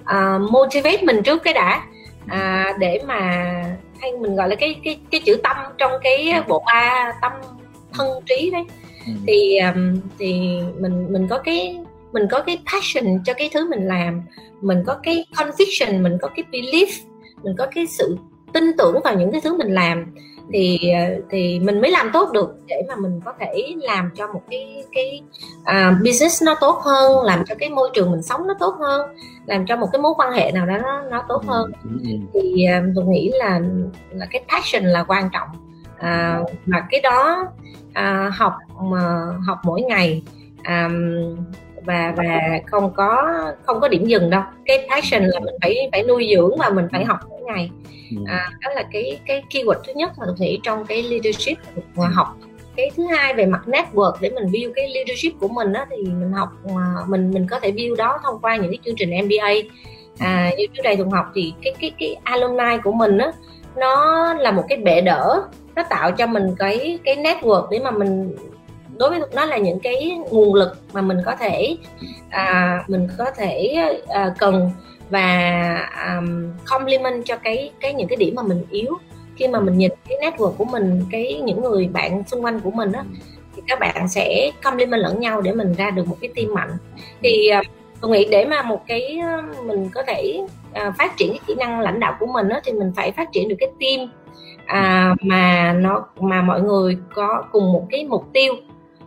uh, 0.01 0.51
motivate 0.51 1.03
mình 1.03 1.23
trước 1.23 1.43
cái 1.43 1.55
đã. 1.55 1.83
Uh, 2.25 2.79
để 2.79 3.01
mà 3.07 3.19
hay 4.01 4.13
mình 4.21 4.37
gọi 4.37 4.49
là 4.49 4.55
cái 4.55 4.81
cái 4.85 4.99
cái 5.11 5.21
chữ 5.25 5.37
tâm 5.43 5.57
trong 5.79 5.93
cái 6.03 6.33
bộ 6.49 6.63
ba 6.67 7.13
tâm 7.23 7.33
thân 7.93 8.09
trí 8.27 8.51
đấy. 8.51 8.65
Ừ. 9.07 9.13
thì 9.27 9.59
um, 9.59 10.01
thì 10.19 10.61
mình 10.79 11.13
mình 11.13 11.27
có 11.29 11.39
cái 11.39 11.79
mình 12.13 12.27
có 12.31 12.41
cái 12.41 12.59
passion 12.73 13.05
cho 13.25 13.35
cái 13.35 13.51
thứ 13.53 13.71
mình 13.71 13.87
làm. 13.87 14.23
Mình 14.61 14.83
có 14.87 14.97
cái 15.03 15.27
conviction 15.37 16.03
mình 16.03 16.19
có 16.23 16.29
cái 16.29 16.45
belief 16.53 16.87
mình 17.43 17.55
có 17.59 17.67
cái 17.75 17.87
sự 17.87 18.17
tin 18.53 18.77
tưởng 18.79 19.01
vào 19.05 19.15
những 19.15 19.33
cái 19.33 19.41
thứ 19.41 19.57
mình 19.57 19.75
làm 19.75 20.05
thì 20.53 20.79
thì 21.31 21.61
mình 21.61 21.81
mới 21.81 21.91
làm 21.91 22.11
tốt 22.13 22.33
được 22.33 22.55
để 22.67 22.83
mà 22.89 22.97
mình 22.97 23.21
có 23.25 23.33
thể 23.41 23.75
làm 23.81 24.11
cho 24.15 24.27
một 24.33 24.43
cái 24.51 24.85
cái 24.93 25.23
uh, 25.61 26.05
business 26.05 26.43
nó 26.43 26.55
tốt 26.61 26.81
hơn 26.85 27.25
làm 27.25 27.45
cho 27.47 27.55
cái 27.59 27.71
môi 27.71 27.91
trường 27.95 28.11
mình 28.11 28.23
sống 28.23 28.47
nó 28.47 28.55
tốt 28.61 28.75
hơn 28.81 29.11
làm 29.47 29.67
cho 29.67 29.77
một 29.77 29.89
cái 29.93 30.03
mối 30.03 30.13
quan 30.17 30.33
hệ 30.33 30.53
nào 30.53 30.67
đó 30.67 30.79
nó 30.79 31.03
nó 31.03 31.23
tốt 31.29 31.43
hơn. 31.47 31.73
thì 32.35 32.67
uh, 32.79 32.93
tôi 32.97 33.05
nghĩ 33.05 33.31
là 33.35 33.61
là 34.11 34.27
cái 34.31 34.45
passion 34.49 34.85
là 34.85 35.05
quan 35.05 35.29
trọng. 35.33 35.49
Uh, 35.97 36.51
mà 36.67 36.87
cái 36.91 37.01
đó 37.01 37.45
uh, 37.91 38.35
học 38.35 38.55
mà 38.83 39.27
học 39.47 39.59
mỗi 39.65 39.83
ngày 39.83 40.23
um, 40.69 41.37
và 41.87 42.15
và 42.17 42.41
không 42.67 42.93
có 42.97 43.33
không 43.67 43.81
có 43.81 43.89
điểm 43.89 44.07
dừng 44.07 44.31
đâu. 44.31 44.43
Cái 44.65 44.89
passion 44.91 45.23
là 45.25 45.41
mình 45.41 45.55
phải 45.63 45.89
phải 45.93 46.03
nuôi 46.03 46.29
dưỡng 46.35 46.59
và 46.59 46.71
mình 46.71 46.87
phải 46.93 47.05
học 47.05 47.19
mỗi 47.31 47.41
ngày. 47.41 47.71
Ừ. 48.11 48.17
à, 48.27 48.51
đó 48.61 48.71
là 48.75 48.83
cái 48.93 49.19
cái 49.27 49.43
keyword 49.51 49.81
thứ 49.87 49.93
nhất 49.97 50.11
mà 50.19 50.25
tôi 50.27 50.35
nghĩ 50.39 50.61
trong 50.63 50.87
cái 50.87 51.03
leadership 51.03 51.59
mà 51.97 52.09
học. 52.09 52.37
Cái 52.77 52.91
thứ 52.97 53.07
hai 53.07 53.35
về 53.35 53.47
mặt 53.47 53.63
network 53.67 54.13
để 54.21 54.31
mình 54.31 54.45
view 54.45 54.73
cái 54.75 54.89
leadership 54.89 55.41
của 55.41 55.49
mình 55.49 55.73
đó 55.73 55.85
thì 55.91 55.97
mình 55.97 56.33
học 56.33 56.49
mình 57.09 57.31
mình 57.31 57.47
có 57.51 57.61
thể 57.61 57.71
view 57.71 57.97
đó 57.97 58.19
thông 58.23 58.39
qua 58.43 58.57
những 58.57 58.71
cái 58.71 58.79
chương 58.85 58.97
trình 58.97 59.11
MBA 59.25 59.53
à, 60.19 60.51
như 60.59 60.67
trước 60.67 60.83
đây 60.83 60.97
thường 60.97 61.11
học 61.11 61.27
thì 61.35 61.53
cái 61.63 61.75
cái 61.81 61.93
cái 61.99 62.17
alumni 62.25 62.79
của 62.85 62.93
mình 62.93 63.19
đó 63.19 63.33
nó 63.77 64.35
là 64.35 64.51
một 64.51 64.65
cái 64.69 64.79
bệ 64.79 65.01
đỡ. 65.01 65.43
Nó 65.75 65.83
tạo 65.91 66.13
cho 66.13 66.27
mình 66.27 66.55
cái 66.59 66.99
cái 67.05 67.17
network 67.17 67.69
để 67.71 67.79
mà 67.79 67.91
mình 67.91 68.37
đối 68.99 69.11
với 69.11 69.21
nó 69.35 69.45
là 69.45 69.57
những 69.57 69.81
cái 69.81 70.19
nguồn 70.31 70.55
lực 70.55 70.79
mà 70.93 71.01
mình 71.01 71.19
có 71.25 71.37
thể 71.37 71.77
à, 72.31 72.85
mình 72.89 73.09
có 73.19 73.25
thể 73.37 73.77
à, 74.09 74.35
cần 74.39 74.71
và 75.11 75.89
um, 76.09 76.53
compliment 76.71 77.25
cho 77.25 77.37
cái 77.37 77.71
cái 77.81 77.95
những 77.95 78.09
cái 78.09 78.17
điểm 78.17 78.35
mà 78.35 78.43
mình 78.43 78.65
yếu. 78.71 78.99
Khi 79.37 79.49
mà 79.49 79.61
mình 79.61 79.79
nhìn 79.79 79.91
cái 80.09 80.19
network 80.21 80.53
của 80.53 80.65
mình 80.65 81.05
cái 81.11 81.41
những 81.45 81.63
người 81.63 81.89
bạn 81.93 82.23
xung 82.27 82.45
quanh 82.45 82.61
của 82.61 82.71
mình 82.71 82.93
đó 82.93 83.03
thì 83.57 83.63
các 83.67 83.81
bạn 83.81 84.09
sẽ 84.09 84.51
compliment 84.65 85.03
lẫn 85.03 85.21
nhau 85.21 85.41
để 85.41 85.53
mình 85.53 85.75
ra 85.75 85.91
được 85.91 86.09
một 86.09 86.17
cái 86.21 86.31
team 86.37 86.55
mạnh. 86.55 86.71
Thì 87.23 87.51
uh, 87.59 87.67
tôi 88.01 88.11
nghĩ 88.11 88.29
để 88.31 88.45
mà 88.45 88.63
một 88.63 88.83
cái 88.87 89.19
à, 89.23 89.43
mình 89.65 89.89
có 89.95 90.03
thể 90.03 90.41
uh, 90.71 90.95
phát 90.99 91.17
triển 91.17 91.31
cái 91.31 91.41
kỹ 91.47 91.55
năng 91.55 91.81
lãnh 91.81 92.01
đạo 92.01 92.17
của 92.21 92.27
mình 92.27 92.49
đó, 92.49 92.61
thì 92.65 92.73
mình 92.73 92.93
phải 92.97 93.13
phát 93.13 93.33
triển 93.33 93.49
được 93.49 93.57
cái 93.59 93.69
team 93.81 94.11
à, 94.67 95.15
mà 95.21 95.73
nó 95.73 96.05
mà 96.21 96.43
mọi 96.43 96.61
người 96.61 96.99
có 97.15 97.45
cùng 97.53 97.73
một 97.73 97.87
cái 97.91 98.05
mục 98.05 98.25
tiêu 98.33 98.55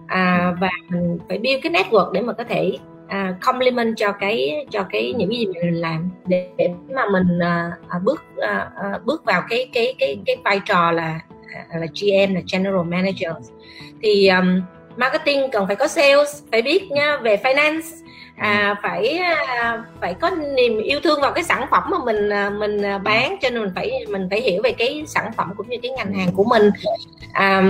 à, 0.10 0.54
và 0.60 0.70
mình 0.90 1.18
phải 1.30 1.38
build 1.38 1.64
cái 1.64 1.72
network 1.72 2.12
để 2.12 2.22
mà 2.22 2.34
có 2.34 2.44
thể 2.44 2.78
à, 3.08 3.36
compliment 3.42 3.98
cho 3.98 4.12
cái 4.12 4.66
cho 4.72 4.84
cái 4.90 5.14
những 5.18 5.34
gì 5.34 5.46
mình 5.46 5.74
làm. 5.74 6.10
Để, 6.28 6.50
để 6.58 6.70
mà 6.96 7.06
mình 7.12 7.40
à, 7.40 7.72
à, 7.90 8.00
bước 8.04 8.24
à, 8.38 8.72
à, 8.76 9.00
bước 9.06 9.26
vào 9.26 9.44
cái 9.50 9.70
cái 9.74 9.96
cái 10.00 10.18
cái 10.26 10.36
vai 10.44 10.62
trò 10.66 10.92
là 10.92 11.20
à, 11.70 11.80
là 11.80 11.86
GM 11.86 12.34
là 12.34 12.42
General 12.52 12.84
Manager. 12.84 13.32
Thì 14.02 14.28
um, 14.28 14.62
marketing 14.98 15.52
cần 15.52 15.68
phải 15.68 15.76
có 15.76 15.88
sales 15.88 16.44
phải 16.52 16.62
biết 16.62 16.92
nha 16.92 17.18
về 17.18 17.36
finance 17.36 18.06
à, 18.40 18.76
phải 18.84 19.18
à, 19.18 19.84
phải 20.02 20.14
có 20.14 20.30
niềm 20.30 20.78
yêu 20.78 21.00
thương 21.04 21.22
vào 21.22 21.32
cái 21.32 21.44
sản 21.44 21.66
phẩm 21.72 21.84
mà 21.92 21.98
mình 22.06 22.30
à, 22.30 22.50
mình 22.50 22.82
à, 22.82 22.98
bán 22.98 23.38
cho 23.42 23.50
nên 23.50 23.62
mình 23.62 23.72
phải 23.76 24.06
mình 24.10 24.28
phải 24.30 24.42
hiểu 24.42 24.62
về 24.64 24.72
cái 24.72 25.04
sản 25.08 25.32
phẩm 25.38 25.54
cũng 25.58 25.70
như 25.70 25.78
cái 25.84 25.92
ngành 25.92 26.14
hàng 26.14 26.32
của 26.36 26.44
mình 26.44 26.70
à, 27.34 27.64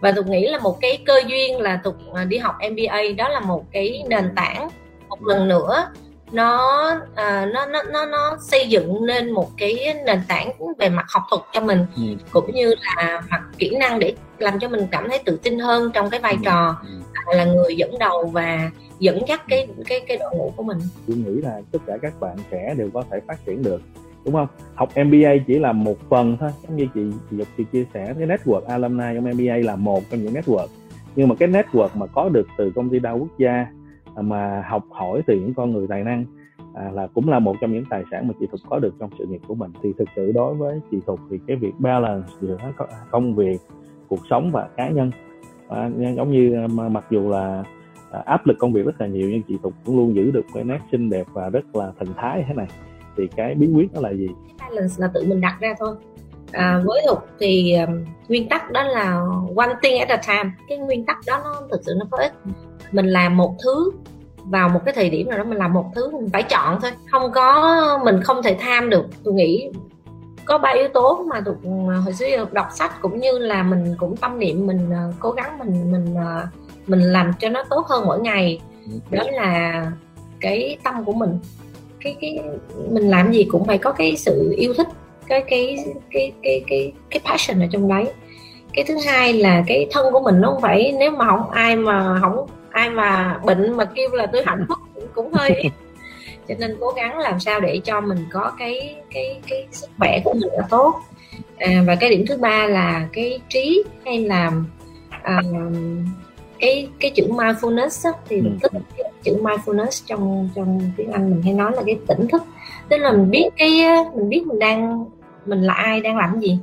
và 0.00 0.12
tôi 0.12 0.24
nghĩ 0.24 0.46
là 0.46 0.58
một 0.58 0.78
cái 0.80 0.98
cơ 1.06 1.22
duyên 1.26 1.60
là 1.60 1.80
tục 1.84 1.96
đi 2.28 2.38
học 2.38 2.54
MBA 2.70 3.02
đó 3.16 3.28
là 3.28 3.40
một 3.40 3.64
cái 3.72 4.02
nền 4.08 4.32
tảng 4.36 4.68
một 5.08 5.26
lần 5.26 5.48
nữa 5.48 5.86
nó 6.32 6.86
à, 7.14 7.46
nó 7.52 7.66
nó 7.66 7.82
nó 7.82 8.06
nó 8.06 8.36
xây 8.40 8.68
dựng 8.68 9.06
nên 9.06 9.30
một 9.30 9.50
cái 9.56 9.94
nền 10.06 10.20
tảng 10.28 10.52
về 10.78 10.88
mặt 10.88 11.06
học 11.08 11.22
thuật 11.30 11.42
cho 11.52 11.60
mình 11.60 11.86
ừ. 11.96 12.02
cũng 12.30 12.54
như 12.54 12.74
là 12.80 13.22
mặt 13.30 13.40
kỹ 13.58 13.70
năng 13.80 13.98
để 13.98 14.14
làm 14.38 14.58
cho 14.60 14.68
mình 14.68 14.86
cảm 14.90 15.08
thấy 15.08 15.18
tự 15.18 15.38
tin 15.42 15.58
hơn 15.58 15.90
trong 15.94 16.10
cái 16.10 16.20
vai 16.20 16.32
ừ. 16.32 16.38
trò 16.44 16.76
ừ. 16.82 17.36
là 17.36 17.44
người 17.44 17.76
dẫn 17.76 17.98
đầu 17.98 18.30
và 18.32 18.70
dẫn 18.98 19.18
dắt 19.28 19.42
cái 19.48 19.68
cái 19.86 20.00
cái 20.08 20.16
đội 20.20 20.36
ngũ 20.36 20.52
của 20.56 20.62
mình? 20.62 20.78
Tôi 21.06 21.16
nghĩ 21.16 21.40
là 21.40 21.60
tất 21.72 21.78
cả 21.86 21.98
các 22.02 22.20
bạn 22.20 22.36
trẻ 22.50 22.74
đều 22.78 22.90
có 22.94 23.04
thể 23.10 23.20
phát 23.26 23.38
triển 23.46 23.62
được 23.62 23.82
đúng 24.24 24.34
không? 24.34 24.48
Học 24.74 24.88
MBA 25.04 25.30
chỉ 25.46 25.58
là 25.58 25.72
một 25.72 25.96
phần 26.08 26.36
thôi. 26.40 26.50
Giống 26.62 26.76
như 26.76 26.86
chị 26.94 27.00
chị 27.30 27.36
Dục 27.36 27.48
chị 27.56 27.64
chia 27.72 27.84
sẻ 27.94 28.14
cái 28.18 28.28
network 28.28 28.60
alumni 28.60 29.04
trong 29.14 29.24
MBA 29.24 29.56
là 29.56 29.76
một 29.76 30.02
trong 30.10 30.22
những 30.22 30.34
network. 30.34 30.66
Nhưng 31.16 31.28
mà 31.28 31.34
cái 31.34 31.48
network 31.48 31.88
mà 31.94 32.06
có 32.06 32.28
được 32.28 32.46
từ 32.58 32.70
công 32.74 32.90
ty 32.90 32.98
đa 32.98 33.12
quốc 33.12 33.28
gia 33.38 33.66
à, 34.14 34.22
mà 34.22 34.62
học 34.68 34.84
hỏi 34.90 35.22
từ 35.26 35.34
những 35.34 35.54
con 35.54 35.72
người 35.72 35.86
tài 35.88 36.04
năng 36.04 36.24
à, 36.74 36.90
là 36.92 37.06
cũng 37.06 37.28
là 37.28 37.38
một 37.38 37.56
trong 37.60 37.72
những 37.72 37.84
tài 37.90 38.02
sản 38.10 38.28
mà 38.28 38.34
chị 38.40 38.46
Thục 38.50 38.60
có 38.70 38.78
được 38.78 38.94
trong 39.00 39.10
sự 39.18 39.26
nghiệp 39.26 39.40
của 39.48 39.54
mình. 39.54 39.70
Thì 39.82 39.92
thực 39.98 40.08
sự 40.16 40.32
đối 40.32 40.54
với 40.54 40.80
chị 40.90 40.98
Thục 41.06 41.20
thì 41.30 41.38
cái 41.46 41.56
việc 41.56 41.72
balance 41.78 42.28
giữa 42.40 42.58
công 43.10 43.34
việc 43.34 43.60
cuộc 44.08 44.20
sống 44.30 44.50
và 44.52 44.68
cá 44.76 44.88
nhân 44.88 45.10
à, 45.68 45.90
giống 46.16 46.32
như 46.32 46.54
à, 46.54 46.88
mặc 46.88 47.04
dù 47.10 47.28
là 47.28 47.64
à, 48.12 48.22
áp 48.26 48.46
lực 48.46 48.56
công 48.58 48.72
việc 48.72 48.86
rất 48.86 49.00
là 49.00 49.06
nhiều 49.06 49.30
nhưng 49.30 49.42
chị 49.48 49.56
tục 49.62 49.72
cũng 49.84 49.96
luôn 49.96 50.14
giữ 50.14 50.30
được 50.30 50.44
cái 50.54 50.64
nét 50.64 50.78
xinh 50.92 51.10
đẹp 51.10 51.26
và 51.32 51.48
rất 51.48 51.76
là 51.76 51.92
thần 51.98 52.08
thái 52.16 52.44
thế 52.48 52.54
này. 52.54 52.66
Thì 53.16 53.28
cái 53.36 53.54
bí 53.54 53.68
quyết 53.74 53.92
đó 53.92 54.00
là 54.00 54.12
gì? 54.12 54.28
Balance 54.60 54.94
là 54.98 55.10
tự 55.14 55.24
mình 55.26 55.40
đặt 55.40 55.56
ra 55.60 55.74
thôi. 55.78 55.96
À, 56.52 56.82
với 56.84 57.02
tục 57.06 57.18
thì 57.40 57.74
um, 57.74 58.04
nguyên 58.28 58.48
tắc 58.48 58.72
đó 58.72 58.82
là 58.82 59.22
one 59.56 59.74
thing 59.82 59.98
at 59.98 60.08
a 60.08 60.16
time. 60.16 60.50
Cái 60.68 60.78
nguyên 60.78 61.04
tắc 61.04 61.16
đó 61.26 61.40
nó 61.44 61.54
thực 61.70 61.80
sự 61.86 61.94
nó 61.98 62.04
có 62.10 62.18
ích. 62.18 62.32
Mình 62.92 63.06
làm 63.06 63.36
một 63.36 63.54
thứ 63.64 63.90
vào 64.44 64.68
một 64.68 64.80
cái 64.84 64.94
thời 64.94 65.10
điểm 65.10 65.28
nào 65.28 65.38
đó 65.38 65.44
mình 65.44 65.58
làm 65.58 65.72
một 65.72 65.86
thứ 65.94 66.10
mình 66.10 66.28
phải 66.32 66.42
chọn 66.42 66.78
thôi. 66.82 66.90
Không 67.10 67.32
có 67.32 68.00
mình 68.04 68.22
không 68.22 68.42
thể 68.42 68.56
tham 68.60 68.90
được. 68.90 69.06
Tôi 69.24 69.34
nghĩ 69.34 69.70
có 70.44 70.58
ba 70.58 70.70
yếu 70.70 70.88
tố 70.88 71.24
mà 71.30 71.40
tôi 71.44 71.54
à, 71.64 71.96
hồi 71.96 72.12
xưa 72.12 72.46
đọc 72.52 72.66
sách 72.70 73.02
cũng 73.02 73.18
như 73.18 73.38
là 73.38 73.62
mình 73.62 73.94
cũng 73.98 74.16
tâm 74.16 74.38
niệm 74.38 74.66
mình 74.66 74.88
uh, 74.90 75.14
cố 75.20 75.30
gắng 75.30 75.58
mình 75.58 75.92
mình 75.92 76.14
uh, 76.14 76.67
mình 76.88 77.00
làm 77.00 77.32
cho 77.38 77.48
nó 77.48 77.64
tốt 77.70 77.86
hơn 77.86 78.06
mỗi 78.06 78.20
ngày. 78.20 78.60
Đó 79.10 79.24
là 79.32 79.86
cái 80.40 80.76
tâm 80.84 81.04
của 81.04 81.12
mình. 81.12 81.38
Cái 82.00 82.16
cái 82.20 82.40
mình 82.90 83.08
làm 83.08 83.32
gì 83.32 83.44
cũng 83.44 83.64
phải 83.64 83.78
có 83.78 83.92
cái 83.92 84.16
sự 84.16 84.54
yêu 84.58 84.74
thích 84.74 84.88
cái 85.28 85.44
cái 85.46 85.84
cái 86.10 86.32
cái 86.42 86.64
cái 86.66 86.92
cái 87.10 87.20
passion 87.24 87.60
ở 87.60 87.66
trong 87.70 87.88
đấy. 87.88 88.04
Cái 88.72 88.84
thứ 88.88 88.96
hai 89.06 89.32
là 89.32 89.64
cái 89.66 89.86
thân 89.90 90.12
của 90.12 90.20
mình 90.20 90.40
nó 90.40 90.50
không 90.50 90.62
phải 90.62 90.94
nếu 90.98 91.10
mà 91.10 91.26
không 91.26 91.50
ai 91.50 91.76
mà 91.76 92.18
không 92.20 92.46
ai 92.70 92.90
mà 92.90 93.40
bệnh 93.44 93.76
mà 93.76 93.84
kêu 93.84 94.10
là 94.10 94.26
tôi 94.26 94.42
hạnh 94.46 94.64
phúc 94.68 94.78
cũng, 94.94 95.06
cũng 95.14 95.32
hơi 95.32 95.50
ít. 95.50 95.72
Cho 96.48 96.54
nên 96.58 96.76
cố 96.80 96.90
gắng 96.96 97.18
làm 97.18 97.40
sao 97.40 97.60
để 97.60 97.80
cho 97.84 98.00
mình 98.00 98.18
có 98.32 98.52
cái 98.58 98.96
cái 99.14 99.40
cái 99.48 99.66
sức 99.72 99.90
khỏe 99.98 100.20
của 100.24 100.32
mình 100.32 100.48
là 100.52 100.66
tốt. 100.70 100.94
À, 101.58 101.82
và 101.86 101.94
cái 101.94 102.10
điểm 102.10 102.24
thứ 102.28 102.36
ba 102.36 102.66
là 102.66 103.08
cái 103.12 103.40
trí 103.48 103.82
hay 104.04 104.18
là 104.18 104.52
à, 105.22 105.40
cái 106.58 106.88
cái 107.00 107.10
chữ 107.10 107.26
mindfulness 107.28 108.12
á, 108.12 108.18
thì 108.28 108.40
mình 108.40 108.58
ừ. 108.62 108.68
thích 108.72 108.82
cái 108.96 109.12
chữ 109.22 109.42
mindfulness 109.42 110.04
trong 110.06 110.48
trong 110.54 110.80
tiếng 110.96 111.12
Anh 111.12 111.30
mình 111.30 111.42
hay 111.42 111.52
nói 111.52 111.72
là 111.74 111.82
cái 111.86 111.98
tỉnh 112.06 112.28
thức. 112.28 112.42
Tức 112.88 112.96
là 112.98 113.12
mình 113.12 113.30
biết 113.30 113.48
cái 113.56 113.84
mình 114.14 114.28
biết 114.28 114.46
mình 114.46 114.58
đang 114.58 115.04
mình 115.46 115.62
là 115.62 115.74
ai 115.74 116.00
đang 116.00 116.16
làm 116.16 116.40
gì. 116.40 116.58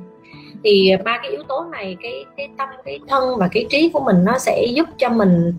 Thì 0.63 0.91
ba 1.05 1.17
cái 1.21 1.31
yếu 1.31 1.43
tố 1.43 1.65
này 1.71 1.97
cái 2.01 2.25
cái 2.37 2.49
tâm 2.57 2.69
cái 2.85 2.99
thân 3.07 3.37
và 3.37 3.47
cái 3.51 3.65
trí 3.69 3.89
của 3.89 3.99
mình 3.99 4.23
nó 4.25 4.37
sẽ 4.37 4.65
giúp 4.75 4.89
cho 4.97 5.09
mình 5.09 5.53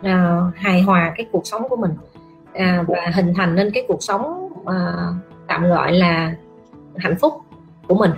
uh, 0.00 0.56
hài 0.56 0.82
hòa 0.82 1.12
cái 1.16 1.26
cuộc 1.32 1.46
sống 1.46 1.68
của 1.68 1.76
mình. 1.76 1.92
Uh, 2.52 2.88
và 2.88 3.10
hình 3.14 3.34
thành 3.36 3.54
nên 3.54 3.70
cái 3.70 3.84
cuộc 3.88 4.02
sống 4.02 4.48
uh, 4.54 5.14
tạm 5.48 5.68
gọi 5.68 5.92
là 5.92 6.34
hạnh 6.96 7.16
phúc 7.20 7.34
của 7.88 7.94
mình 7.94 8.10